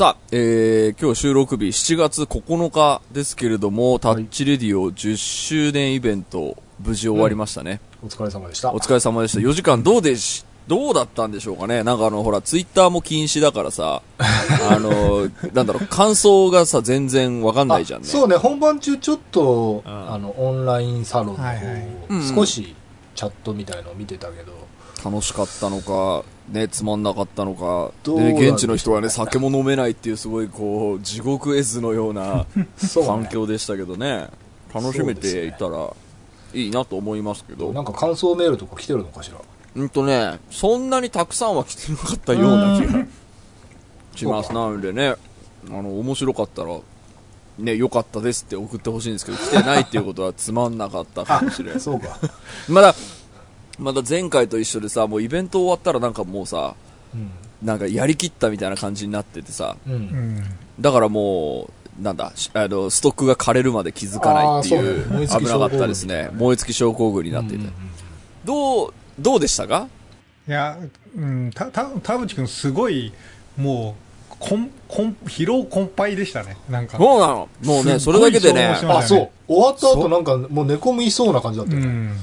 [0.00, 7.82] さあ、えー、今日収録日7月9日ですけれども、タッチレディオ10周年イベント、無事終わりましたね。
[8.02, 8.72] お疲れ様でした。
[8.72, 9.40] お疲れ様でした。
[9.40, 11.84] 4時間どうでし、どうだったんでしょうかね。
[11.84, 18.06] なんかあの、ほら、ツイッターも禁止だからさ、 あの、なんだろう、感想がさ、全然わかんないじゃんね。
[18.06, 19.86] そうね、本番中ちょっと、ん。
[19.86, 21.88] あの、オンラインサロンの方、はいはい。
[22.08, 22.34] うん。
[22.34, 22.74] 少し
[23.14, 24.60] チャットみたいのを見てたけど、
[25.04, 32.46] 楽しかったのか、ね、つまんなかったのか、で現地の人はね、酒も飲めないっていうすごいこう、地獄絵図のような。
[33.06, 34.28] 環境でしたけどね、
[34.74, 35.92] 楽しめていたら
[36.54, 39.38] いいなと思いますけど、なんか感想メールとか来てるのかしら？
[39.76, 43.04] うんとね、そんなにたくさんは来てなかったような気が
[44.16, 44.52] します。
[44.52, 45.14] なのでね、
[45.68, 46.76] あの、面白かったら、
[47.58, 51.80] ね、良かったですって送ってほしいんですけど、来てないっていうことはつまんなかったかもしれない。
[51.80, 52.18] そうか。
[52.68, 52.94] まだ、
[53.80, 56.74] まだ前回と一緒でさ、もうイベント終わったらなんかもうさ、
[57.14, 57.30] うん。
[57.62, 59.90] なんかやりきったみたいな感じになっててさ、う。
[59.90, 60.44] うんん。
[60.80, 66.30] だからもう、なんだ、しあの、ストックが枯れるまで気づかないっていうう、ね危なかったですね。
[66.32, 67.66] 燃え尽き症候群になっていて。
[68.44, 69.88] どう、どうでしたか？
[70.48, 70.78] いや、
[71.14, 73.12] うん、た、た、田淵君すごい、
[73.58, 73.94] も
[74.30, 76.56] う、こん、こん、疲労困憊でしたね。
[76.70, 76.96] なんか。
[76.96, 77.48] そうなの。
[77.62, 79.30] もうね、それだけでねすっごい消耗し、まあ、そう。
[79.46, 81.86] 終わった後なんかもう寝込みそうな感じだったよね。
[81.86, 82.16] うん。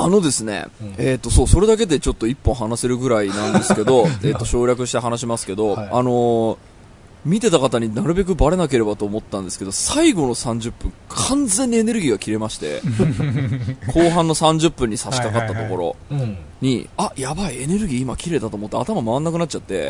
[0.00, 0.94] あのですね、うん。
[0.98, 5.88] えっ、と、そう、それだけでちょっと一本話せるぐらいなんですけど、 えっと、省略して話しますけど、はい。
[5.92, 6.56] あのー
[7.24, 12.80] 見てた方になるべくバレなければと思ったんですけど、最後の30分、完全にエネルギーが切れまして、
[13.92, 16.38] 後半の30分に差し掛かったところうん。
[16.60, 19.88] に、あ、やばい、エネルギー今切れたと思って頭回んなくなっちゃって。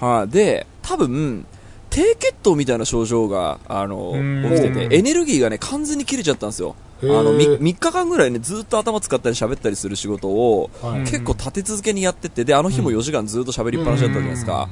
[0.00, 1.46] はい、で、多分、
[1.88, 4.48] 低血糖みたいな症状が、あの、うん。
[4.50, 6.74] 起きてて、エネルギーがね、完全に切れちゃったんですよ。
[7.02, 14.68] あの、み3日間ぐらいね、ずっと頭使ったり喋ったりする仕事を、はい結構立て続けにやってて、で、あの日も4時間ずっと喋りっぱなしだったじゃないですか。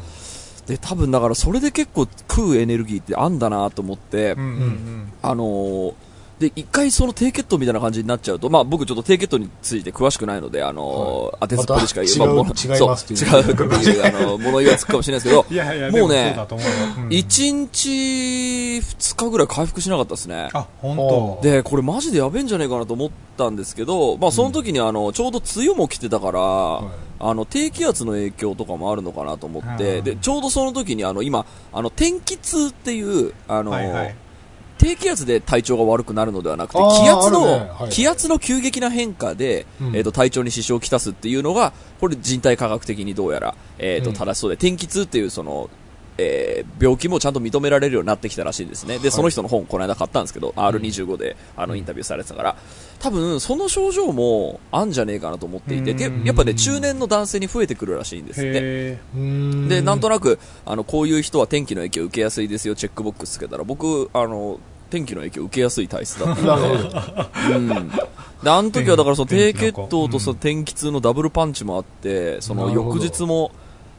[0.66, 4.40] で、多分だからそれで結構食うエネルギーってあんだなと思って、うん。
[4.40, 5.12] うん。
[5.22, 5.94] あのー
[6.38, 13.16] で、一回その低血糖みたいな感じになっちゃうと、まあ僕ちょっと低血糖について詳しくないので、あのー当てずっぽでしか言えまた違いますそう
[13.94, 17.08] 違うあの、物言いはつくかもしれないですけど、いやいや、もうねでそうん。
[17.08, 17.88] 1日
[18.78, 20.48] 2日ぐらい回復しなかったですね。
[20.52, 21.40] あ、本当。
[21.42, 26.82] で、これマジでやべえんじゃねえかなと思ったんですけど、まあその時にあの、ちょうど梅雨も来てたから、
[27.20, 34.14] あの、低気圧の影響とかもあるのかなと思って、うんで、ちょうどその時にあの、今、あの、天気痛っていう、あの、はいはい。
[34.78, 37.70] 低気圧で体調が悪くなるのではなくて、気圧の、ね。
[37.78, 37.90] はい。
[37.90, 39.96] 気圧の急激な変化で、うん。
[39.96, 44.16] えっ、と、体調に支障をきたすっていうのが、これ人体科学的にどうやら、えっ、と、うん。
[44.16, 45.68] 正しそうで、天気痛っていうその、
[46.18, 48.98] えー病気もちゃんと認められるようになってきたらしいんですね。
[48.98, 52.56] で、その人の本、この間買ったんですけど、R25 で、あの、インタビューされてたから、
[53.00, 56.24] 多分、その症状も、あんじゃねえかなと思っていて、でうん。
[56.24, 58.98] やっぱね、中年の男性に増えてくるらしいんですって。
[59.68, 67.54] で、なんとなく、あの、こういう人は天気の影響を受けやすいですよ、チェックボックスつけたら、僕、あの、天気の影響を受けやすい体質だったので。
[67.56, 67.88] うん。
[68.42, 73.50] で、あの時はだからその低血糖とその天気痛のダブルパンチもあって、その翌日も、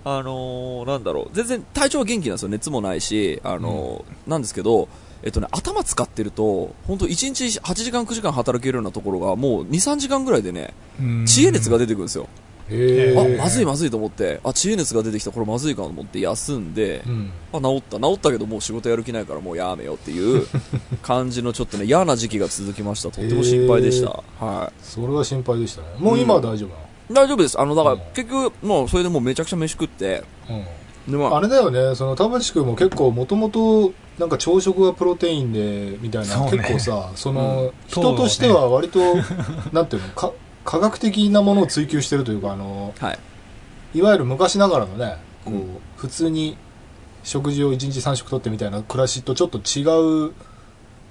[0.05, 4.87] あのーなんだろう、全然体調は元気なんですよ、熱もないし、あのーなんですけど、
[5.23, 12.27] えっとね、頭使ってると、本当1日8時間9時間働けるようなところが、もう2、3時間ぐらいでね、ー知恵熱が出てくるんですよ。
[12.71, 17.31] へあ、ーまずいまずいと思って、あ、知恵熱が出てきた、これまずいかと思って休んで、うん。
[17.51, 17.99] あ、治った。
[17.99, 20.47] 治ったけどもう仕事やる気ないからもうやめようっていう
[21.01, 23.09] 感じのちょっとね、嫌な時期が続きました。
[23.11, 24.23] とっても心配でした。
[24.39, 25.87] はそれは心配でしたね。
[25.97, 26.71] もう今は大丈夫い。
[27.11, 27.59] 大丈夫です。
[27.59, 30.23] あの、だからうん結局、もうそれでもうめちゃくちゃ飯食って、
[31.07, 31.33] で、まうん。
[31.33, 38.99] ああ、れだよね、その田淵君も結構もともとなんか朝食がプロテインでみたいな、そうね結構さ、その、うん人としては割と、
[39.73, 40.31] なんていうの、か
[40.65, 43.19] 科学的なものを追求してるというか、あの、はい。
[43.95, 46.55] いわゆる昔ながらのね、こう、うん普通に
[47.23, 49.83] 食事を1日3食とってみたいな暮らしとちょっと違
[50.29, 50.33] う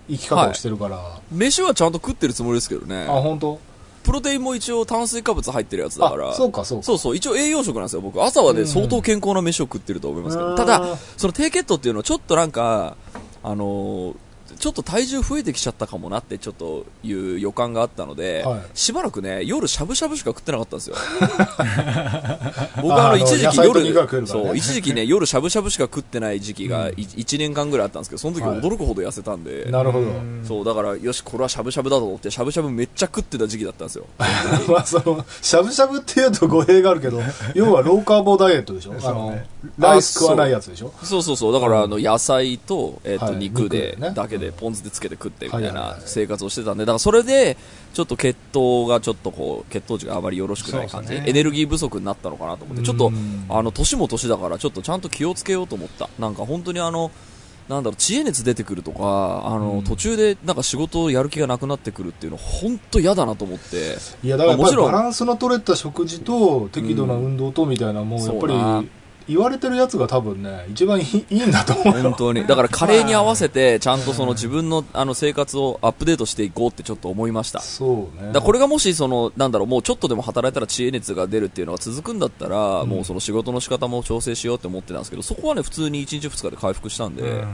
[0.09, 3.07] 生き方をしてるから、飯はちゃんと食ってるつもりですけどね。
[3.09, 3.61] あ、本当
[4.09, 6.31] プロテインも一応炭水化物入ってるやつだから。
[6.31, 6.83] あ、そうか、そうか。
[6.83, 8.25] そうそう、一応栄養食なんですよ、僕。
[8.25, 10.49] 朝はね、うん相当健康な飯を食ってると思いますけど。
[10.49, 12.97] うんただ、その低血糖っていうのはちょっとなんか、
[13.43, 14.15] あのー
[14.59, 18.61] ちょっと体重増えてきちゃったかもなってちょっという予感があったので、はい。
[18.75, 20.97] しばらくね、夜しゃぶしゃぶしか食ってなかったんですよ。
[22.83, 23.83] 僕はあの一時期夜、
[24.21, 24.27] ね。
[24.27, 26.95] そう、一時期ね、 夜しゃぶしゃぶしか食ってない時期がうん。
[26.95, 28.61] 1年間ぐらいあったんですけど、その時はい。
[28.61, 30.07] 驚くほど痩せたんで、なるほど。
[30.47, 34.07] そう、だから、よし、これはしゃぶしゃぶだと思って、しゃぶしゃぶめっちゃ食ってた時期だったんですよ。
[34.69, 37.21] まあその、しゃぶしゃぶっていうと語弊があるけど、
[37.55, 38.95] 要はローカーボダイエットでしょ？
[39.03, 39.39] あの
[39.79, 40.93] ライス食わないやつでしょ？
[41.03, 41.23] そう。
[41.23, 41.53] そうそう。
[41.53, 43.37] だから、あの、野菜と、えっ、と、はい。
[43.37, 47.57] 肉で、だけけでポン酢でつけて食ってみたいない生活をしてたんで、だからそれで、
[47.95, 51.25] ちょっと血糖がちょっとこう、血糖値があまりよろしくない感じ、ね。
[51.27, 56.09] エネルギー不足になったのかなと思って、ちょっとうん、あの、年も年だから、ちょっとちゃんと気をつけようと思った。
[56.19, 57.11] なんか本当にあの、
[57.69, 59.85] なんだろう、知恵熱出てくるとか、あの、うん。
[59.85, 63.99] 途中でなんか仕事をやる気がなくなってくるっていうの、本当嫌だなと思って。
[64.23, 68.47] いやだからバランスの取れた食事と適度な運動とみたいなもうやっぱ
[68.83, 68.89] り
[69.29, 72.03] 言われてるやつが多分ね一番いいんだと思うよ。
[72.03, 72.47] 本当に。
[72.47, 77.61] だからカレーに合わせて、ちゃんとその自分のあの生活をアップデートしていこうってちょっと思いました。
[77.61, 78.33] そうね。
[78.33, 82.89] だこれがもしその、なんだろう、もうちょっとでも働いたら知恵熱が出るっていうのが続くんだったら、うん。
[82.89, 87.49] もうその仕事の仕方も調整しようって思ってたんですけど、そこはね、普通に1日2日で回復したんで、うん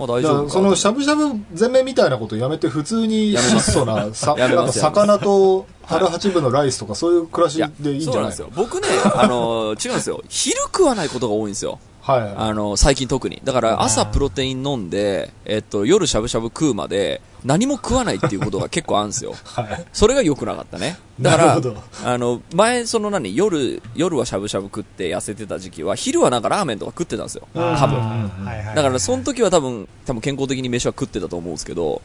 [0.00, 8.50] まあ大だ丈夫そのしゃぶしゃぶ全面みたいなことやめて普通に質素な なんか魚と腹八分のライスとかそういう暮らしでいいんじゃないそうなんですよ。
[8.54, 10.22] 僕ね、あの、違うんですよ。
[10.28, 11.80] 昼食わないことが多いんですよ。
[12.00, 13.40] はいはいあの、最近特に。
[13.44, 19.34] だから朝プロテイン飲んで、えっと、夜しゃぶしゃぶ食うまで、何も食わないっていうことが結構あるんですよ。
[19.44, 20.98] はいそれが良くなかったね。
[21.20, 21.60] だから
[22.04, 27.46] あの、前、その何、夜、夜はしゃぶしゃぶ食って痩せてた時期は、昼はなんかラーメンとか食ってたんですよ。
[27.54, 28.30] 多分。
[28.74, 32.00] だから、その時は多分、多分健康的に飯は食ってたと思うんですけど、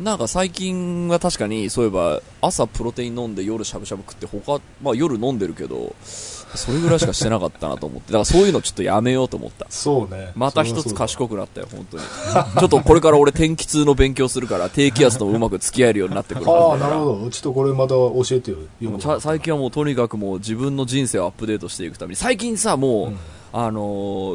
[0.00, 5.94] なんか最近は確かに、そういえば、朝プロテイン飲んで夜しゃぶしゃぶ食って、他、まあ夜飲んでるけど、
[6.56, 9.66] それぐらいしかしてなかったなと思って、だからそういうのちょっとやめようと思った。
[9.70, 10.32] そうね。
[10.34, 12.02] また一つ賢くなったよ、本当に。
[12.02, 16.50] ちょっとこれから俺天気痛の勉強するから、低気圧とうまく付き合えるようになってくる。
[16.50, 17.30] ああなるほど。
[17.30, 18.58] ちょっとこれまた教えてよ
[19.20, 23.18] 最近はもうとにかくもう自分の人生をアップデートしていくために、最近さ、もう、うん。
[23.56, 23.80] あの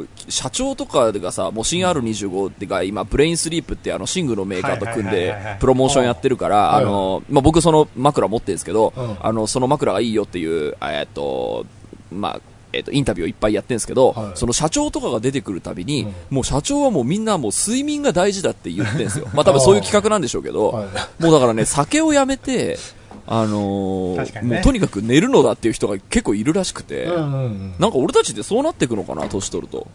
[0.05, 9.17] ー社長とかがさ、もう新 R25 が今、ブレインスリープってあの、寝具のメーカーと組んでプロモーションやってるから、はいあのーまあ、僕その枕持ってるんですけど、うん。
[9.19, 11.65] あの、その枕がいいよっていう、えーっと、
[12.11, 12.41] まあ、
[12.71, 14.31] えっと、インタビューをいっぱいやってるんですけど、はい。
[14.35, 16.13] その社長とかが出てくるたびに、うん。
[16.29, 19.27] もう社長はもうみんなもう睡眠が大事だって言ってるんですよ。
[19.33, 21.23] まあ多分そういう企画なんでしょうけど、はい。
[21.23, 22.77] もうだからね、酒をやめて、
[23.25, 24.55] あのーね。
[24.55, 27.73] もうとにかく寝るのだっていう人が結構いるらしくて、うんうんうん。
[27.79, 29.87] なんか俺たちってそうなっていくのかな、年取ると。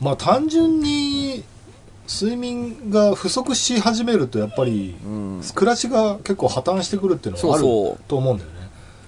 [0.00, 1.44] まあ単純に
[2.08, 5.42] 睡眠が不足し始めるとやっぱりうん。
[5.54, 7.98] 暮らしが結構破綻してくるっていうのがあるそうそう。
[8.08, 8.55] と思うんだよね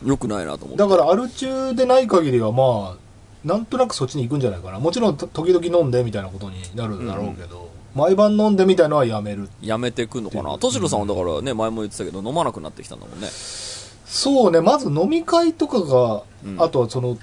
[0.05, 0.77] 良くないなと思って。
[0.77, 2.97] だからアル中でない限りはまあ
[3.45, 4.79] なんとなくそっちに行くんじゃないかな。
[4.79, 9.49] もちろんと時々飲んでみたいなことになるんだろうけど、毎晩飲んでみたいのはやめる。
[9.61, 10.59] やめてくんのかな。
[10.59, 13.29] としろさんはだからね、前も言ってたけど、飲まなくなってきたんだもんね。
[13.31, 14.61] そうね。
[14.61, 16.63] まず飲み会とかが、うん。
[16.63, 17.19] あとはその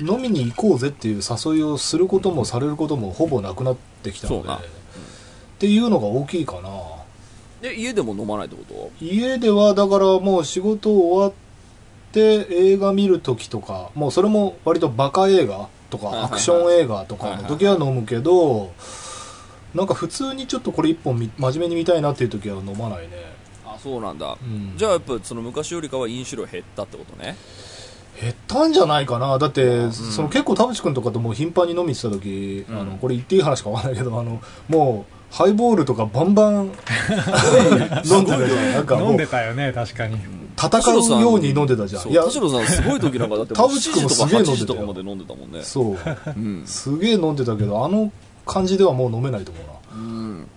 [0.00, 4.56] 飲みに行こうぜっていう誘いをすることもされることもほぼなくなってきたので、そうな。
[4.56, 4.60] っ
[5.58, 6.70] ていうのが大きいかな。
[7.60, 8.90] で、家でも飲まないってこと？
[9.04, 11.49] 家ではだからもう仕事終わって
[12.18, 18.72] 映画見るときとかもうそれも割とバカ映画とかアクション映画とかの時は飲むけど
[19.74, 23.10] なんか普通にちょっとこれ一本み真面目に見たいなっていう時は飲まないね、
[23.64, 24.36] あ、そうなんだ。
[24.42, 24.74] うん。
[24.76, 27.36] じゃあやっぱその昔よりかは飲酒量減ったってことね。
[28.20, 29.38] 減ったんじゃないかな。
[29.38, 32.80] だって、その結構田淵君とかともう頻繁に飲みに行ってた時、うん。
[32.80, 38.26] あのこれ言っていい話かわかんないけどあのもうハイボールとかバンバン飲んでたじゃん
[38.72, 40.16] なんか飲んでたよね確かに
[40.60, 45.62] 戦うように飲んでたじゃん田代さんすごい時なんかだってもう7田淵君も時とか8すげえ飲んでたよ時とかまで飲んでたもんね。
[45.62, 45.96] そう
[46.26, 46.62] うん。
[46.66, 48.12] すげえ飲んでたけどあの
[48.46, 50.48] 感じではもう飲めないと思うなうん。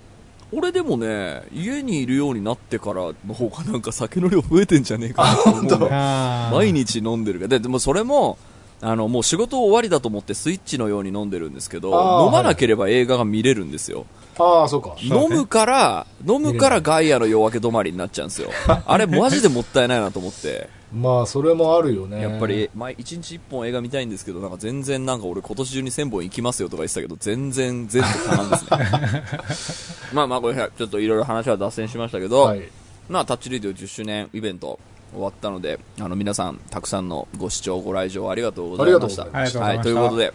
[0.55, 7.49] 俺でもね、家にいるようになってからの方がなんか酒の量増えてんじゃねえかなと思う毎日飲んでるから。
[7.49, 8.37] ででもそれも、
[8.83, 11.89] あの、もう仕事終わりだと思ってスイッチのように飲んでるんですけど、
[12.25, 14.05] 飲まなければ映画が見れるんですよ。
[14.37, 18.49] ああそうか飲むから、飲むからガイアの夜明け止まりになっちゃうんですよ。
[18.85, 20.69] あれマジでもったいないなと思って。
[20.93, 30.03] まあそれもあるよねやっぱり、毎一日一本映画見たいんですけど、なんか全然なんか俺今年中に1000本行きますよとか言ってたけど、全然全部かなんですね。
[30.13, 32.61] まあまあこれ、ちょっといろいろ話は脱線しましたけど、はい
[33.09, 34.79] まあタッチレディオ10周年イベント
[35.13, 39.23] 終わったので、あの皆さんたくさんのご視聴、ご来場ありがとうございました。
[39.23, 40.33] ありがとうございましたはい、ということで、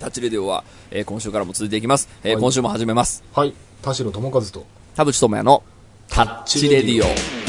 [0.00, 2.08] タッチレディオは、えー今週からも続いていきます。
[2.22, 3.24] えーはい今週も始めます。
[3.32, 5.62] はい田代智和と田淵智也の
[6.08, 7.48] タッチレディオ。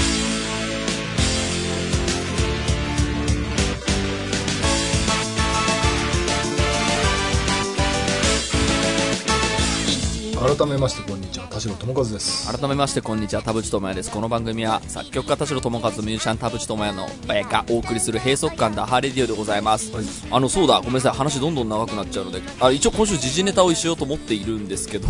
[10.39, 11.28] 改めましてこんにちは
[11.59, 12.57] 田代智和です。
[12.57, 14.11] 改めましてこんにちは田淵智也です。
[14.11, 19.91] この番組は作曲家田代智和ミュージシャン田淵智也のえーがお送りする閉塞感ダハレディオでございます、
[20.31, 25.09] あのそうだごめんなさい話どんどん長くなっちゃうのであ一応今週時事ネタをしようと思っているんですけど、ん。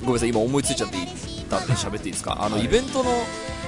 [0.00, 1.00] ごめんなさい今思いついちゃってい
[1.50, 2.38] たんで喋っていいですか？
[2.40, 2.64] あの、はい。
[2.64, 3.10] イベントの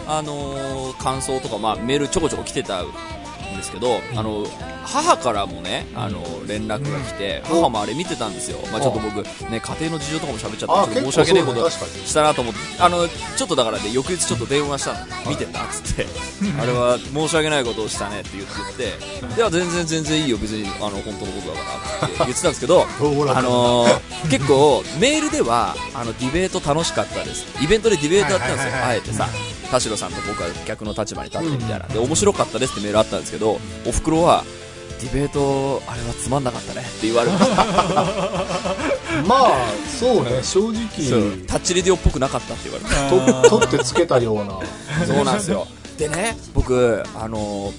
[0.09, 2.83] あのー感想とか、まあ、メールちょこちょこ来てた
[3.57, 4.47] んですけど、あの
[4.85, 15.31] 母からもねあの連絡が来て、母もあれ見てたんですよ、まあ、ちょっと僕、ね、家庭の事情とかも喋っちゃあってちょっと申し訳ないことしたなと思ってあのちょっとだからね翌日ちょっと電話したの。
[15.31, 16.07] 見てたっつって。
[16.61, 18.47] あれは申し訳ないことをしたねって言っ
[18.77, 21.61] ていや全然全然いいよ別にあの本当のことだか
[22.03, 22.83] らって言ってたんですけど
[23.35, 27.47] あのー結構メールではあのディベート楽しかったです。
[27.63, 29.29] イベントでディベートやったんですよ、あえてさ
[29.67, 34.45] 田代さんと僕は逆の立場に立ってみたいな、で面白かったですってメールあったんですけどおふくろは
[35.01, 37.37] ディベートあれはつまんなかったねって言われて
[39.29, 40.43] まあそうね。
[40.43, 41.45] 正直。
[41.47, 44.59] タッチレディオっぽくなかったって言われてと取ってつけたような。
[45.07, 45.67] そうなんですよ。
[45.99, 47.73] でね僕あの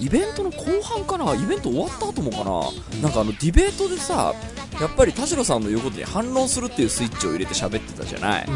[0.00, 1.34] イベントの後半かな？
[1.34, 3.02] イベント終わった後もかな？
[3.02, 4.34] なんかあのディベートでさ
[4.80, 8.50] やっぱり田代さんの言うことに反論するっていうスイッチを入れて喋ってたじゃない、う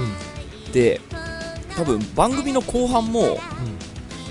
[0.69, 0.73] ん。
[0.73, 1.01] で
[1.77, 3.39] 多分番組の後半も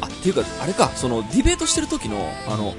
[0.01, 2.73] あっていうかあれかそのディベートしてる時のあの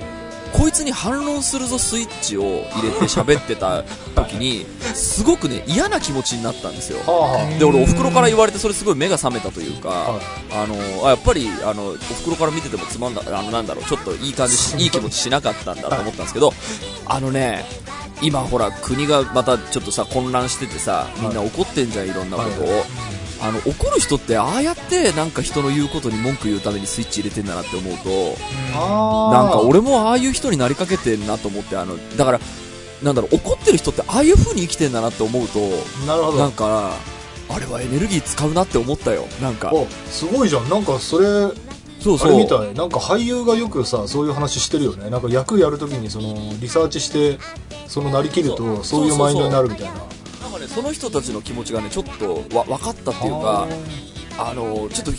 [0.52, 6.98] こいつに反論するぞスイッチを入れて喋ってた 時にすごくね嫌な気持ちになったんですよ。
[7.06, 16.52] はあはで俺お袋から言われてそれすごい目が覚めたというか、はいあのあやっぱりあのお袋から見ててもつまんだあのなんだろうちょっといい感じし いい気持ちしなかったんだと思ったんですけど
[17.06, 17.64] あのね
[18.20, 22.84] 今ほら国がまたちょっとさ混乱しててさみんな怒ってんじゃんいろんなことを、はい
[23.42, 28.08] あの怒る人ってああやってなんか人の言うことに文句言うためにスイッチ入れてんだなって思うと
[29.30, 32.40] なんか俺もああいう人になりかけてんなと思ってあのだから
[33.02, 35.58] なんだろう怒ってる人ってああいう風に生きてんだなって思うと
[36.06, 36.38] なるほど。
[36.38, 36.92] なんか
[37.48, 39.26] あれはエネルギー使うなって思ったよ。
[39.42, 39.72] なんか。
[39.74, 40.68] おすごいじゃん。
[40.70, 41.26] なんかそれ
[42.00, 42.28] そうそう。
[42.28, 42.74] あれみたい。
[42.74, 45.10] なんか俳優がよくさそういう話してるよね。
[45.10, 47.38] なんか役やるときにそのリサーチして
[47.88, 49.94] そのなりきるとそういうマインドになるみたいな
[50.52, 53.66] かねその人たちの気持ちがねちょっとわ分かったっていうか
[54.38, 55.12] あのちょっと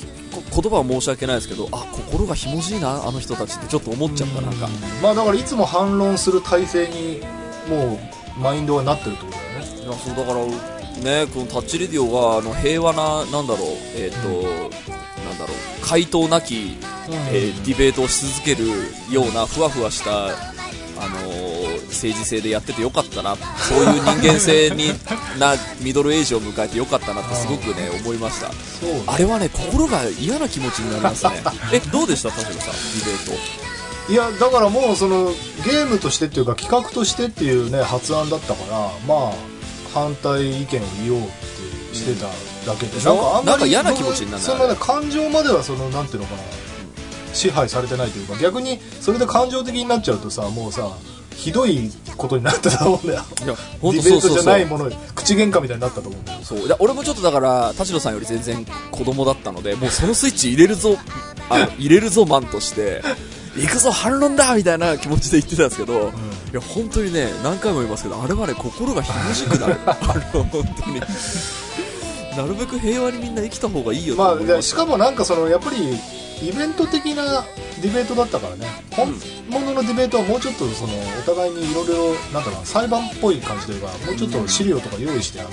[0.51, 4.67] こ言葉は申し訳ないですけどあ心がひもじいなあの人たちってちょっと思っちゃったなんか。
[5.01, 7.21] まあだからいつも反論する体制に
[7.69, 7.99] も
[8.37, 9.81] うマインドはなってるってことだよね。
[9.83, 10.45] いやそうだから
[11.03, 16.77] ねこのタッチレディオがあの平和ななんだろうえっ、と、なんだろう回答なき、
[17.31, 18.65] えーディベートをし続ける
[19.11, 21.42] ようなふわふわしたあのー
[22.03, 23.36] 政治性でやっててよかったな。
[23.36, 24.89] そういう人間性に
[25.39, 28.51] なミドルエイジを迎えてよかったなってすごくね思いました。
[29.07, 31.41] あれはね心が嫌な気持ちになりますね。
[31.72, 33.25] えどうでした田代さんディベー
[34.07, 34.12] ト。
[34.12, 35.31] いやだからもうその
[35.63, 39.33] ゲームとしてっていうか企画としてっていうね発案だったからまあ
[39.93, 41.24] 反対意見を言おうっ
[41.91, 42.25] てしてた
[42.69, 43.13] だけで、でしょ？
[43.15, 44.43] なんかあんまりなんか嫌な気持ちになる。
[44.43, 46.41] ねそのね感情まではそのなんていうのかな
[47.33, 50.89] 支配されてないというか逆にそれで感情的になっちゃうとさもうさ
[51.35, 53.23] ひどいことになってたと思うんだよ。
[53.45, 56.39] いやデ本当ィベートじゃそうそうそうないもの口喧嘩みたいになったと思うんだよ。
[56.43, 56.67] そう。
[56.67, 60.97] で俺もちょっとだから田代さんより全然子供だったのでもうそのスイッチ入れるぞ
[61.49, 63.01] あの入れるぞマンとして
[63.55, 66.09] 行くぞ反論だみたいな気持ちで言ってたんですけど、
[66.51, 69.77] いや本当にね何回も言いますけどあれはね心がひもじくなる。
[69.85, 69.95] あ
[70.33, 71.01] の本当に。
[72.35, 74.55] なるべく平和にみんな生きた方がいいよとまあ思います。
[74.55, 75.99] でしかもなんかそのやっぱり
[76.41, 77.45] イベント的な
[77.81, 78.67] ディベートだったからね。
[78.91, 79.13] 本
[79.49, 85.49] 物のディベートはもうちょっとそのお互いにいろいろなんだろうな裁判っぽい感じというかもうちょっと資料とか用意してあの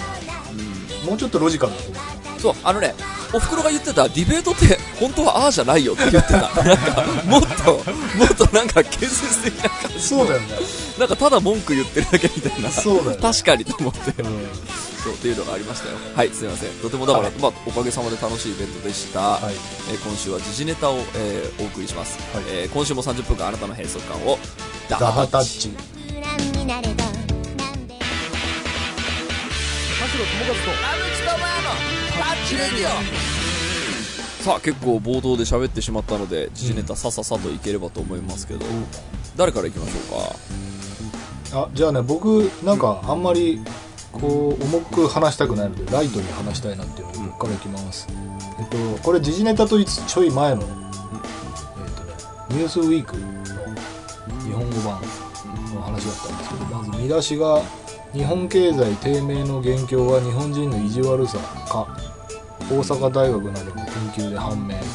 [1.06, 2.94] もうちょっとロジカルだと思うそうあのね
[3.32, 6.40] おふくろが言ってたディベートって本当はああじゃないよって言ってた。
[6.64, 7.72] なんかもっと
[8.18, 10.46] もっとなんか建設的な感じそうだよね。
[10.98, 12.70] なんかただ文句言ってるだけみたいな。
[12.70, 14.48] そうだよ確かにと思って、うん
[15.02, 15.32] そうってい。
[15.32, 16.70] うのがありましたよはいすいません。
[16.80, 17.38] とてもだから、はい。
[17.38, 19.54] まあ、おかげさまで楽しいイベントでした、はい。
[19.92, 22.44] えー今週は時事ネタを、えーお送りします、はい。
[22.48, 24.38] えー今週も30分間あなたの閉塞感を
[24.88, 25.70] ダダハタッチ。
[34.42, 38.64] さあ結構冒頭で喋ってしまったので時事ネタさささといければと思いますけど、
[39.36, 40.16] 誰からいきましょ
[41.52, 41.60] うか？
[41.62, 43.60] あじゃあね僕なんかあんまり
[44.12, 48.08] こう重く話したくないのでライトに話したいなっていうのでここからいきます、
[48.58, 52.12] えっとこれ時事ネタといつちょい前の、えっとね
[52.50, 53.26] 「ニュースウィークの
[54.44, 55.00] 日本語版
[55.74, 57.62] の話だったんですけどまず見出しが
[58.12, 61.86] 「日本経済低迷の元凶は日本人の意地悪さか
[62.68, 64.90] 大阪大学などの研究で判明」っていう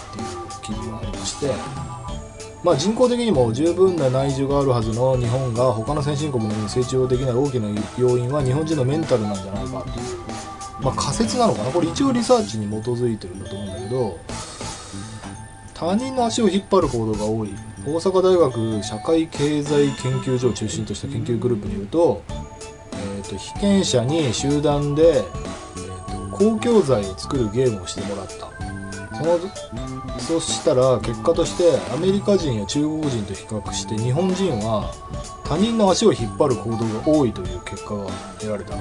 [0.61, 1.51] 記事がありまして
[2.65, 10.05] まあ、人口的にも十分な内需があるはずの日本が他の先進国のように成長できない大きな要因は日本人のメンタルなんじゃないかっていう、
[10.81, 11.69] まあ、仮説なのかな？
[11.69, 14.17] これ一応リサーチに基づいてるんだと思うんだけど
[15.75, 17.49] 他人の足を引っ張る行動が多い。
[17.85, 22.23] 大阪大学社会経済研究所を中心とした研究グループによると,、
[22.93, 28.64] えー、と被験者に集団で、えー、と公共財を作るゲームをしてもらった。
[29.17, 29.39] その
[30.19, 34.91] そしたら結果としてアメリカ人や中国人と比較して日本人は
[35.45, 38.07] 他人の足を引っ張る行動が多いという結果が
[38.39, 38.75] 得られた。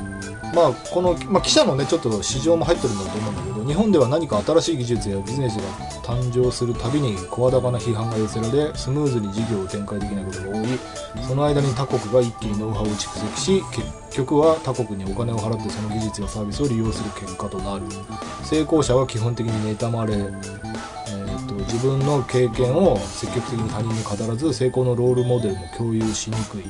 [0.54, 5.62] まあこの、まあ、記者のねちょっと市場も入ってるんだと思うんだけど日本では何か新しい技術やビジネスが
[6.02, 10.66] 誕生するたびに声高な批判が寄せられスムーズに事業を展開できないことが多い。
[11.26, 13.62] その間に他国が一気にノウハウを蓄積し
[14.10, 17.86] 結局は他国にお金を払ってその技術やサービスを利用する結果となる。
[18.42, 26.64] 成功者は基本的に妬まれ、えー、と自分の経験を積極的に他人に語らず成功のロールモデルも共有しにくい。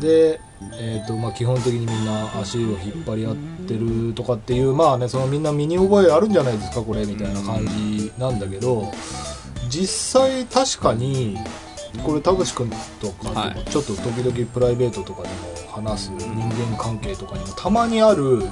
[0.00, 0.40] で、
[0.80, 3.36] えーとまあ、基本的にみんな足を引っ張り合っ
[3.66, 8.92] てるとかっていうまあねそのみんな身に覚えあるんじゃないですかこれみたいな感じなんだけど
[9.68, 11.38] 実際確かに
[12.04, 12.70] これ田淵君
[13.00, 15.34] とかとちょっと時々プライベートとかでも
[15.70, 18.42] 話す人間関係とかにもたまにある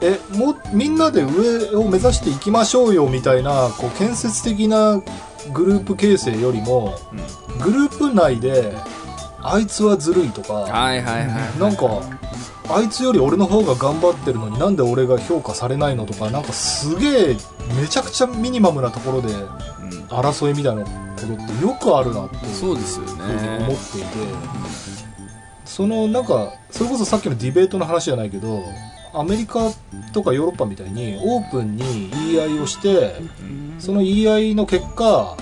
[0.00, 5.02] えもうみんなで上を目指していきましょうよみたいなこう建設的な
[5.52, 6.94] グループ形成よりも
[7.62, 8.74] グループ内で
[9.52, 12.00] あいつはずるいとかはいはいはいなんか
[12.68, 17.36] あいつより俺の方が頑張ってるのになんで俺が評価されないのとかなんかすげえ
[17.80, 19.46] めちゃくちゃミニマムなところでうん。
[20.08, 23.34] 争いみたいなことってよくあるなってそうですよ思ね
[23.64, 24.06] っていて
[25.64, 28.64] そのなんかそれこそさっきのディベートの話じゃないけど
[29.12, 29.70] アメリカ
[30.12, 33.14] とかヨーロッパみたいにオープンに言い合いをして
[33.78, 35.36] その言い合いの結果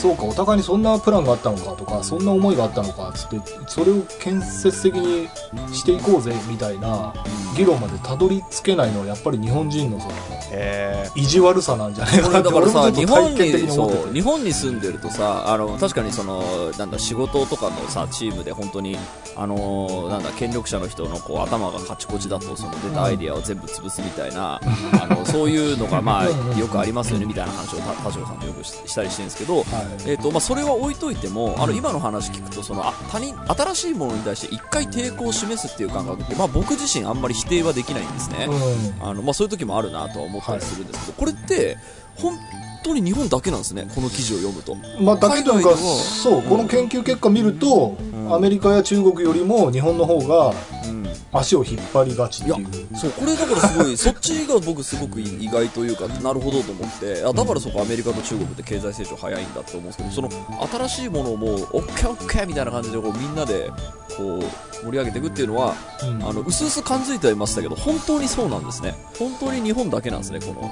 [0.00, 3.38] そうかお互いにそんなプランがあったのかとかそんな思いがあったのかつって
[3.68, 5.28] それを建設的に
[5.74, 7.12] していこうぜみたいな
[7.54, 10.12] 議論までたどり着けないのはやっぱり日本人のその
[10.50, 18.96] へ意地悪さなんじゃないかこなだからさ日本にそう日本に住んでるとさあの確かにそのなんだ仕事とかのさチームで本当に
[19.36, 24.60] あのなんだ権力者の人のこう頭がカチコチだとその出たアイディアを全部潰すみたいな、
[25.00, 26.56] あのそういうのがまうんうん。
[26.56, 29.64] あよくありますよねみたいな話をた田代さんとよくししたりしてるんですけど、はい。
[30.10, 38.46] えーとまあ、それは置いといてもあの今の話聞くとそのあ他人新しいものに対して一回抵抗を示すっていう感覚って、まあ、僕自身あんまり否定はできないんですね。
[38.48, 39.08] うん。
[39.08, 41.76] あのまあ、そういう時もあるなとは思ったりするんですけど、これって
[42.16, 42.38] 本
[42.82, 44.76] 当に日本だけなんですねこの記事を読むと。
[45.02, 48.34] まあ、だけというかそうこの研究結果見ると、ん。
[48.34, 50.54] アメリカや中国よりも日本の方が
[50.88, 50.99] うん
[51.32, 52.96] 足を引っ張りがちっていう。
[52.96, 57.22] そうこれだからすごい そっちが僕すごく意外というかなるほどと思って。
[57.24, 60.28] あだからそこアメリカと中国って経済成長早いんだって思うんですけどその
[60.72, 63.70] 新しいものをもうオッケーオッケーみたいな感じでこうみんなで
[64.16, 66.20] こう盛り上げていくっていうのはうん。
[66.24, 68.94] あの薄々感づいてはいましたけど本当にそうなんですね。
[69.18, 70.70] 本当に日本だけなんですねこの。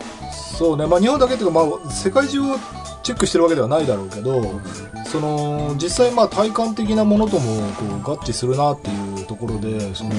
[0.59, 2.57] そうね、まあ、日本だけっていうか、まあ、世界中を
[3.03, 4.61] チェックしてるわけではないだろうけど
[5.07, 9.08] その実際まあ体感的なものともこう合致するなっていうと
[9.39, 10.11] ころでその、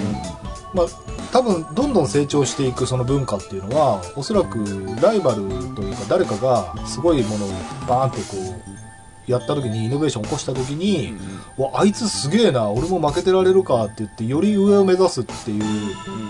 [0.73, 0.85] まあ、
[1.31, 4.59] 多分どんどん成長していくその文化っていうのはおそらく
[5.01, 5.41] ライバル
[5.75, 7.49] というか誰かがすごいものを
[7.87, 11.13] バーンってこうやった時にイノベーションを起こした時に、
[11.55, 15.63] わあいつすげえな俺も負けてられるかって言ってより上を目指すっていう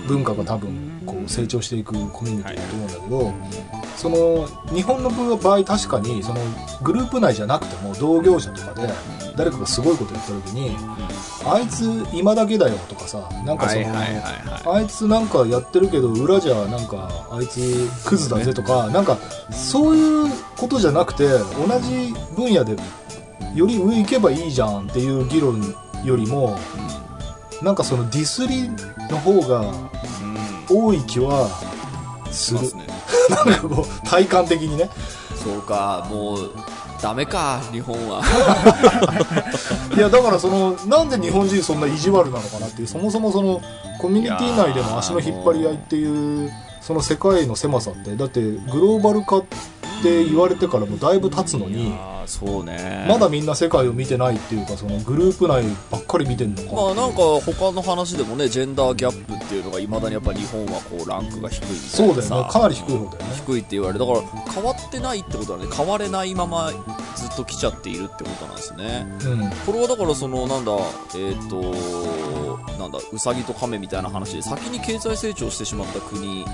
[0.05, 3.33] 文化が多分こう成長していくコミュニティだと思うんだけど、
[3.95, 6.41] その日本の場合確かにその
[6.83, 8.89] グループ内じゃなくても同業者とかで
[9.39, 10.75] 誰かがすごいことやった時に、
[11.45, 19.17] あいつ今だけだよとかさなんかその、あいつなんかやってるけど裏じゃなんかあいつクズだぜとか、なんか
[19.49, 22.75] そういうことじゃなくて同じ分野で
[23.55, 25.61] より上行けばいいじゃんっていう議論
[26.03, 26.57] よりも
[27.61, 28.69] なんかそのディスり
[29.09, 29.73] の方が
[30.69, 31.47] 多い気は
[32.29, 32.59] する。
[32.59, 32.87] ますね。
[33.29, 34.89] なんかこう体感的にね。
[35.41, 36.51] そうかもう
[37.01, 38.21] ダメか日本は。
[39.95, 43.61] いやだからそのなんで日本人そんな意地悪なのかなっていうそもそもその
[43.99, 49.43] コミュニティ内での足の引っ張り合いっていうその世界の狭さってだってグローバル化っ
[50.01, 51.93] て言われてからもだいぶ経つのに
[52.29, 53.05] そうね。
[53.09, 62.35] まだみんな世界を見てないっていうかそのグループ内ばっかり見てんのか、まあなんか他の話でもねジェンダーギャップっていうのがいまだにやっぱ日本はこうランクが低いそうなさ。
[62.35, 62.49] よね。
[62.51, 63.35] かなり低い方だよね。
[63.45, 63.99] 低いって言われる。
[63.99, 64.21] だから
[64.53, 66.71] 変わってないってことはね変われないまま
[67.15, 69.07] ずっと来ちゃっているってことなんですね。
[69.25, 69.49] うん。
[69.65, 70.71] これはだからそのなんだ
[71.15, 76.45] えっ、となんだウサギとカメみたいな話で先に経済成長してしまった国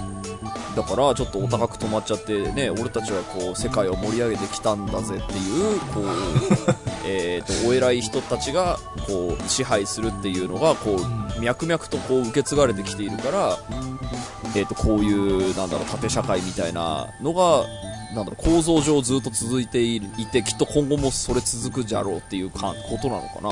[0.75, 6.05] だからちょっとお高く止まっちゃってね俺たちはこう世界を盛り上げてきたんだぜっていうこう
[7.07, 13.59] えーとお偉い人たちがこう支配するっていうのがこう脈々とこう受け継がれてきているから、
[14.55, 17.65] えー、とこういうなんだろう縦社会みたいなのが
[18.15, 20.01] なんだろう構造上ずっと続いてい
[20.31, 23.51] てきっと今後もそれ続くじゃろうっていうかことなのかな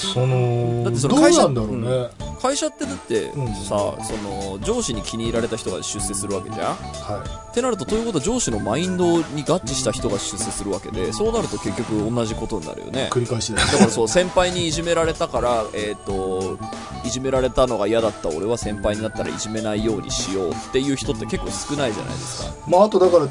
[0.00, 2.08] そのだってそのどう会社なんだろうね、
[2.40, 3.54] 会社ってだってうん。
[3.54, 6.74] さ、その上司に気に入られた人が出世するわけじゃん。
[6.74, 13.08] はってなるとということは上司のマインドに合致した人が出世するわけでそうなると結局同じことになるよね。
[13.08, 16.58] い繰り返しですだからそう先輩にいじめられたから、えー、と
[17.04, 22.54] いじめられたのが嫌だった俺は先輩になったらいじめないようにしようっていう人って結構少ないじゃないですか。
[22.68, 23.28] まああとだから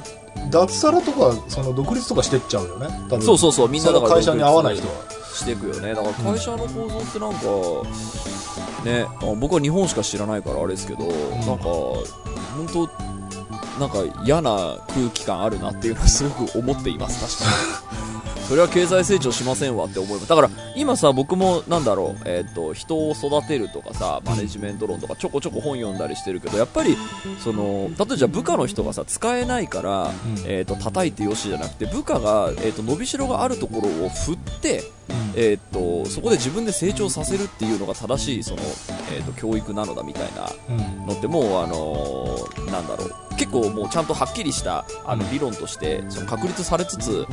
[0.50, 2.88] 脱サラとかその独立とかしてっちゃうよね。
[3.22, 5.96] そうそうそうみんなだから会社に合わない人はしていくよね。
[5.96, 7.40] だから会社の構造ってなんか、
[8.86, 12.90] ねあ僕は日本しか知らないからあれですけど、なんか本当
[13.80, 18.19] なんか嫌な空気感あるなっていうのはすごく思っています確かに
[18.50, 20.28] それは経済成長しませんわって思います。
[20.28, 26.98] だから今さ僕もなんだろう、えー、と人を育てるとかさマネジメント論とかちょこちょこ本読んだりしてるけどやっぱり
[27.44, 30.12] その例えばじゃあ部下の人がさ使えないから、ん。
[30.46, 34.84] えー、と叩いてよしじゃなくて部下が、えー、と伸びしろがあるところを振って、
[35.36, 35.58] えー、
[36.04, 38.62] とそこで自分で成長させるっていうのが正しいその、
[39.14, 47.26] えー、と教育なのだみたいなうんのってもう、あのーなんだろう結構もうちゃんとはっきりしたあの理論としてその確立されつつ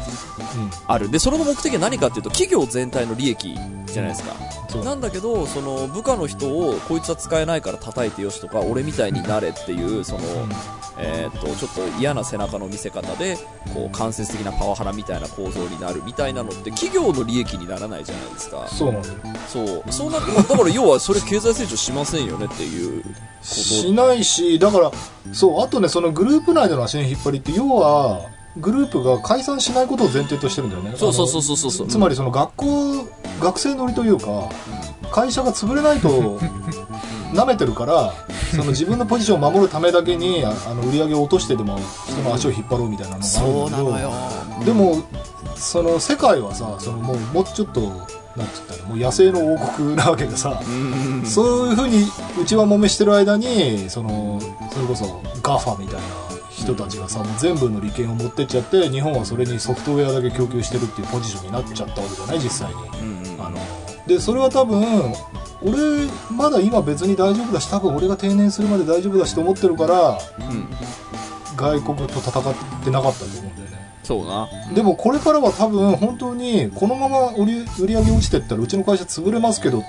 [0.86, 1.10] ある。
[1.10, 4.34] でそれの目的は何かっていうと企業全体の利益じゃないですか、
[4.68, 4.84] そう。
[4.84, 10.20] なんだけどその部下の人をこいつは使えないから叩いてよしとか俺みたいになれっていうその、
[10.98, 13.36] えー、とちょっと嫌な背中の見せ方で
[13.72, 18.66] こう間接的なパワハラみたいな構造になるみたいなのって企業の利益にならないじゃないですか。
[18.68, 19.04] そうなん
[19.48, 19.92] そう。
[19.92, 23.16] そうなってだから要はそれ経済成長しませんよねっていうこと。
[23.46, 24.90] しないしだから
[25.32, 30.92] そうあとねそのグループ内での足の引っ張りって要はグループが解散しないことを前提としてるんだよね。
[30.96, 31.86] そうそうそううそうそう。
[31.88, 33.08] つまりその学校
[33.40, 34.48] 学生乗りというか
[35.10, 36.38] 会社が潰れないと
[37.32, 38.14] 舐めてるから
[38.50, 45.02] その自分のポジションを守るためだけにああの売り上げを落としてでも人の足を引っ張ろうみたいなのがあるんだけどでも
[45.56, 51.24] その世界はさそのもうもうちょっとなんて言ったらもう野生の王国なわけでさ、うん。
[51.26, 52.06] そういうふうに
[52.40, 54.38] 内輪もめしてる間にその
[54.72, 56.25] それこそガファみたいな
[56.66, 62.82] 人たちがさもう全部の利権を持ってっちゃって日本はそれにソフトウェアだけ供給してるっていうポジションになっちゃったわけじゃない実際に。
[63.00, 63.58] うんうんあの
[64.06, 64.84] でそれは多分
[65.62, 70.68] 俺まだ今別に大丈夫だし多分俺が定年するまで大丈夫だしと思ってるからうん。
[71.56, 73.76] 外国と戦ってなかったと思うんだよね。
[74.04, 74.48] そうな。
[74.74, 79.82] でもこれからは多分本当にこのまま売り上げ落ちてったらうちの会社潰れますけどっ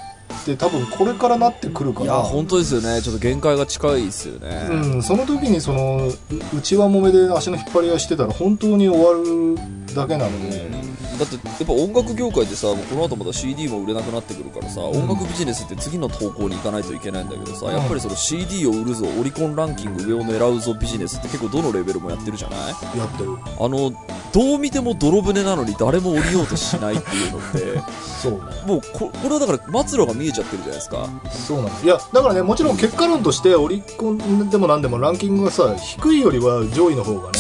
[0.47, 2.05] て多分これからなってくるから。
[2.05, 3.01] いや本当ですよね。
[3.01, 9.55] ちょっと限界が近いですよね、うん、その時にそのう内輪もめで足の引っ張り合いしてたら本当に終わる
[9.93, 10.69] だけなので、
[11.17, 22.59] だってやっぱ音楽業界ってさこの後また CD も売れなくなってくるからさ、音楽ビジネスって次の投稿に行かないといけないんだけどさ、やっぱりその CD を売るぞオリコンランキング上を狙うぞビジネスって結構どのレベルもやってるじゃない？
[22.97, 23.37] やってる。
[23.59, 23.91] あの
[24.33, 27.81] どう見ても泥船なのに誰も降りようとしないっていうのって
[28.21, 28.39] そうね。
[28.65, 31.09] もうここれはだから末路が見えちゃってるじゃないですか。
[31.31, 37.39] そうなのいやだからねもちろん結果論としてオリコンでも何でもランキングがさ低いよりは上位の方がね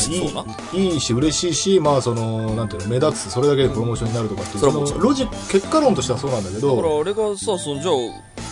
[0.73, 5.01] いいいいし嬉しいしまあそのなんていうの目立つそれだけでプロモーションになるとかっていう。
[5.01, 7.95] ロジ結果論としてはそうなんだけだからどあれがさそのじゃあ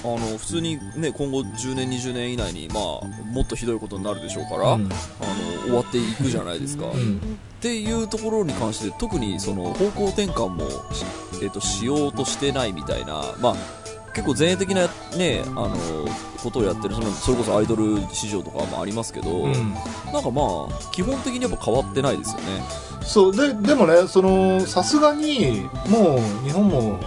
[0.05, 2.83] あの普通にね今後10年20年以内にまあ
[3.31, 4.85] もっとひどいことになるでしょうから、うん。
[4.85, 4.91] あの
[5.65, 7.17] 終わっていくじゃないですか、うん。
[7.17, 7.19] っ
[7.59, 11.05] ていうところに関して特にその方向転換もし,、
[11.43, 13.55] えっとしようとしてないみたいな、まあ、
[14.13, 15.75] 結構前衛的な、ね、あの
[16.41, 19.73] ことをやってるそのそれこそアイドル市場とかもありますけど、うん。
[20.13, 22.63] なんかまあ基本的にやっぱ変わってないですよね。
[23.05, 26.99] そうででもねそのさすがにもう日本も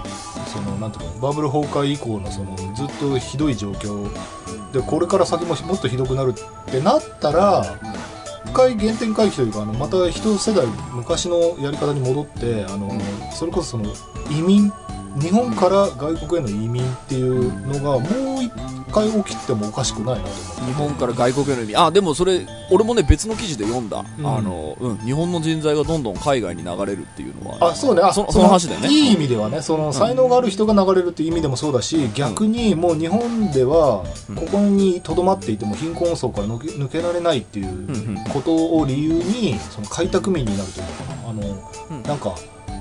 [0.46, 4.08] そのなんていうのバブル崩壊以降のそのずっとひどい状況
[4.72, 7.78] でこれから先ももっとひどくなるってなったら
[8.46, 12.90] 一回原点回帰というかあのまた一世代昔のやり方に戻ってあの
[13.32, 13.92] それこそその
[14.30, 14.72] 移民。
[15.20, 18.52] 日本から外国への移民っていうのがもう一
[18.88, 20.28] 回起きてもおかしくないなと
[20.60, 24.26] 思日本から外国への意味あでもそれ俺もね別の記事で読んだ、うん。
[24.26, 27.70] あのうん、日本の人材がどんどん海外に流れるっていうのは。
[27.70, 28.02] あそうね。
[28.02, 28.88] あそその話だよね。
[28.88, 29.62] いい意味ではね。
[29.62, 34.36] その才能がある人が流れるっていう意味でもそうだし、逆にもう日本ではうん。
[34.36, 37.88] ここにとどまっていても貧困層から抜け抜けられないっていう
[38.32, 41.30] ことを理由にその開拓民になるというのかな。
[41.30, 42.02] あの、うん。
[42.02, 42.34] なんか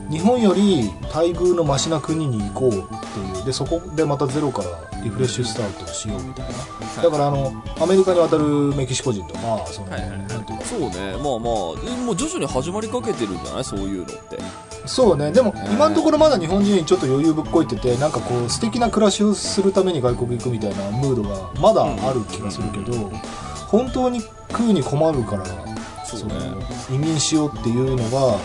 [0.10, 3.46] 日本より待遇のマシな国に行こうっていう。
[3.46, 8.44] でそこでまたゼロからリフレッシュスタートをしようみたいな、だからあのアメリカに渡る
[8.76, 10.20] メキシコ人とかその、はいはいはい。
[10.20, 10.88] なんていうのそうね。
[10.88, 13.64] まあまあえもう徐々に始まりかけてるんじゃない？
[13.64, 14.38] そういうのって。
[14.86, 15.32] そうね。
[15.32, 15.74] でもー。
[15.74, 23.10] 今のところまだ日本人ちょっと余裕ぶっこいててなんかこう素敵な暮らしをするために外国行くみたいなムードがまだある気がするけど、
[23.68, 25.46] 本当に食うに困るから
[26.06, 26.36] そうね。
[26.90, 28.38] の移民しようっていうのが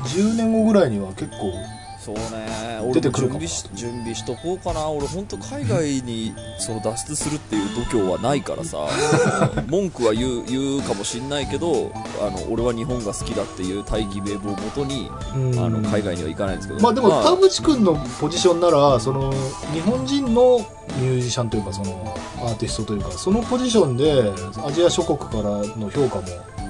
[0.00, 1.52] 10年後ぐらいには結構
[2.00, 2.48] そうね。
[2.80, 3.40] 出俺もてくるかも。
[3.40, 4.88] 準備し準備しとこうかな。
[4.88, 8.88] 俺本当海外にその脱出するっていう度胸はないからさ。
[9.68, 15.58] 文句は言う言うかもしんないけどあの俺は日本が好きだっていう大義名分をもとにうん。
[15.58, 16.80] あの海外には行かないんですけど。
[16.80, 19.30] まあでも田淵君のポジションならその
[19.74, 20.58] 日本人の
[20.96, 24.32] ミュージシャンというかそのアーティストというかそのポジションで
[24.64, 25.42] アジア諸国から
[25.76, 26.22] の評価も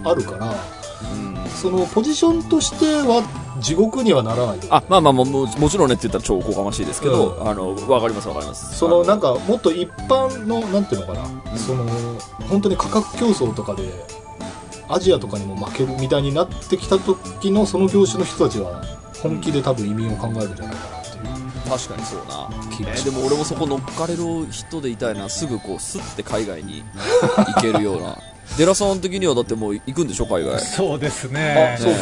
[0.05, 3.23] あるからうんそのポジションとしては
[3.61, 7.49] 地獄にはならないとあまあまあもももちろんねって言ったら超おこがましいですけど、うん。
[7.49, 8.79] あのわかりますわかります。
[8.79, 11.85] そのなんかかもっと一般のなんていうのかな、その
[12.49, 13.83] 本当に価格競争とかで
[14.89, 18.83] アジアとかにも負けるみたいになってきた時のその業種の人たちは
[19.23, 21.25] 本気で多分移民を考えるんじゃないかなっていう。
[21.69, 22.49] 確かにそうな。
[22.53, 25.29] えーでも俺もそこ乗っかれる人でいたいな。
[25.29, 26.83] すぐこうスッて海外に
[27.55, 28.17] 行けるような
[28.59, 30.61] デラさん的にはだってもう行くんでしょ海外。
[30.61, 31.93] そうですあねそう。
[31.93, 31.99] ね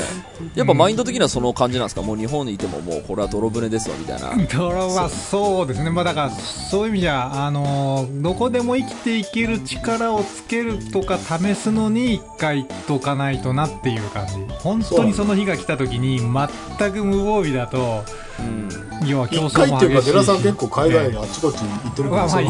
[0.55, 2.03] やっぱマインド的にはその感じなんですか？
[2.03, 4.33] もう日本にいてももうこれは泥船ですわみたいな。
[4.59, 14.33] ドラはそうですね、まあ、だからそういう意味じゃ、あのーどこでも生きていける力をつけるとか試すのに一回言っとかないとなっていう感じ。
[14.59, 18.05] 本当にその日が来た時に全く無防備だと
[18.39, 19.09] うん。
[19.09, 22.43] 要は競一回争も激しいっていうかデラさん結構海外えにあっちこっち行ってるからその。
[22.43, 22.45] え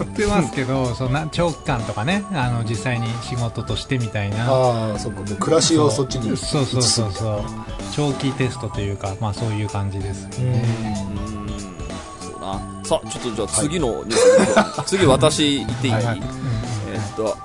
[0.00, 4.46] 言ってますけどそんな長期間とかねあの実際に仕事としてみたいな。
[4.48, 7.42] ああそっかもう暮らしをそっちにそうそうそうそう
[7.94, 10.52] 長期テストというかまあそういう感じですうん。
[10.52, 11.48] うん。
[12.20, 16.18] そうなさあちょっとじゃあ次のニュース、次私言っていい、はいはい。
[16.18, 17.36] うんえっと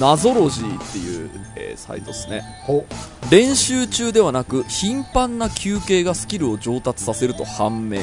[0.00, 2.42] ナゾロジーっていう、えーサイトですね。
[2.62, 2.86] ほ
[3.30, 8.00] 練習中ではなく頻繁な休憩がスキルを上達させると判明、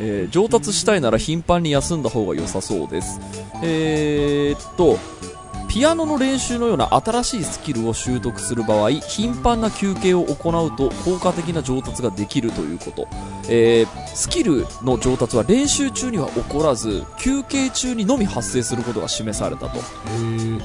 [0.00, 3.20] えー上達したいなら頻繁に休んだ方が良さそうです。
[3.62, 4.98] えーっと
[5.74, 13.08] ピアノの練習のような新しいスキルを習得する場合頻繁な休憩を行うと効果的な上達ができるということ、
[13.48, 19.80] えースキルの上達は練習中には起こらず休憩中にのみ発生することが示されたと、へ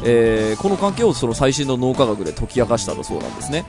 [0.04, 3.66] ええーこの関係をその最新の脳科学で解き明かしたとそうなんですね。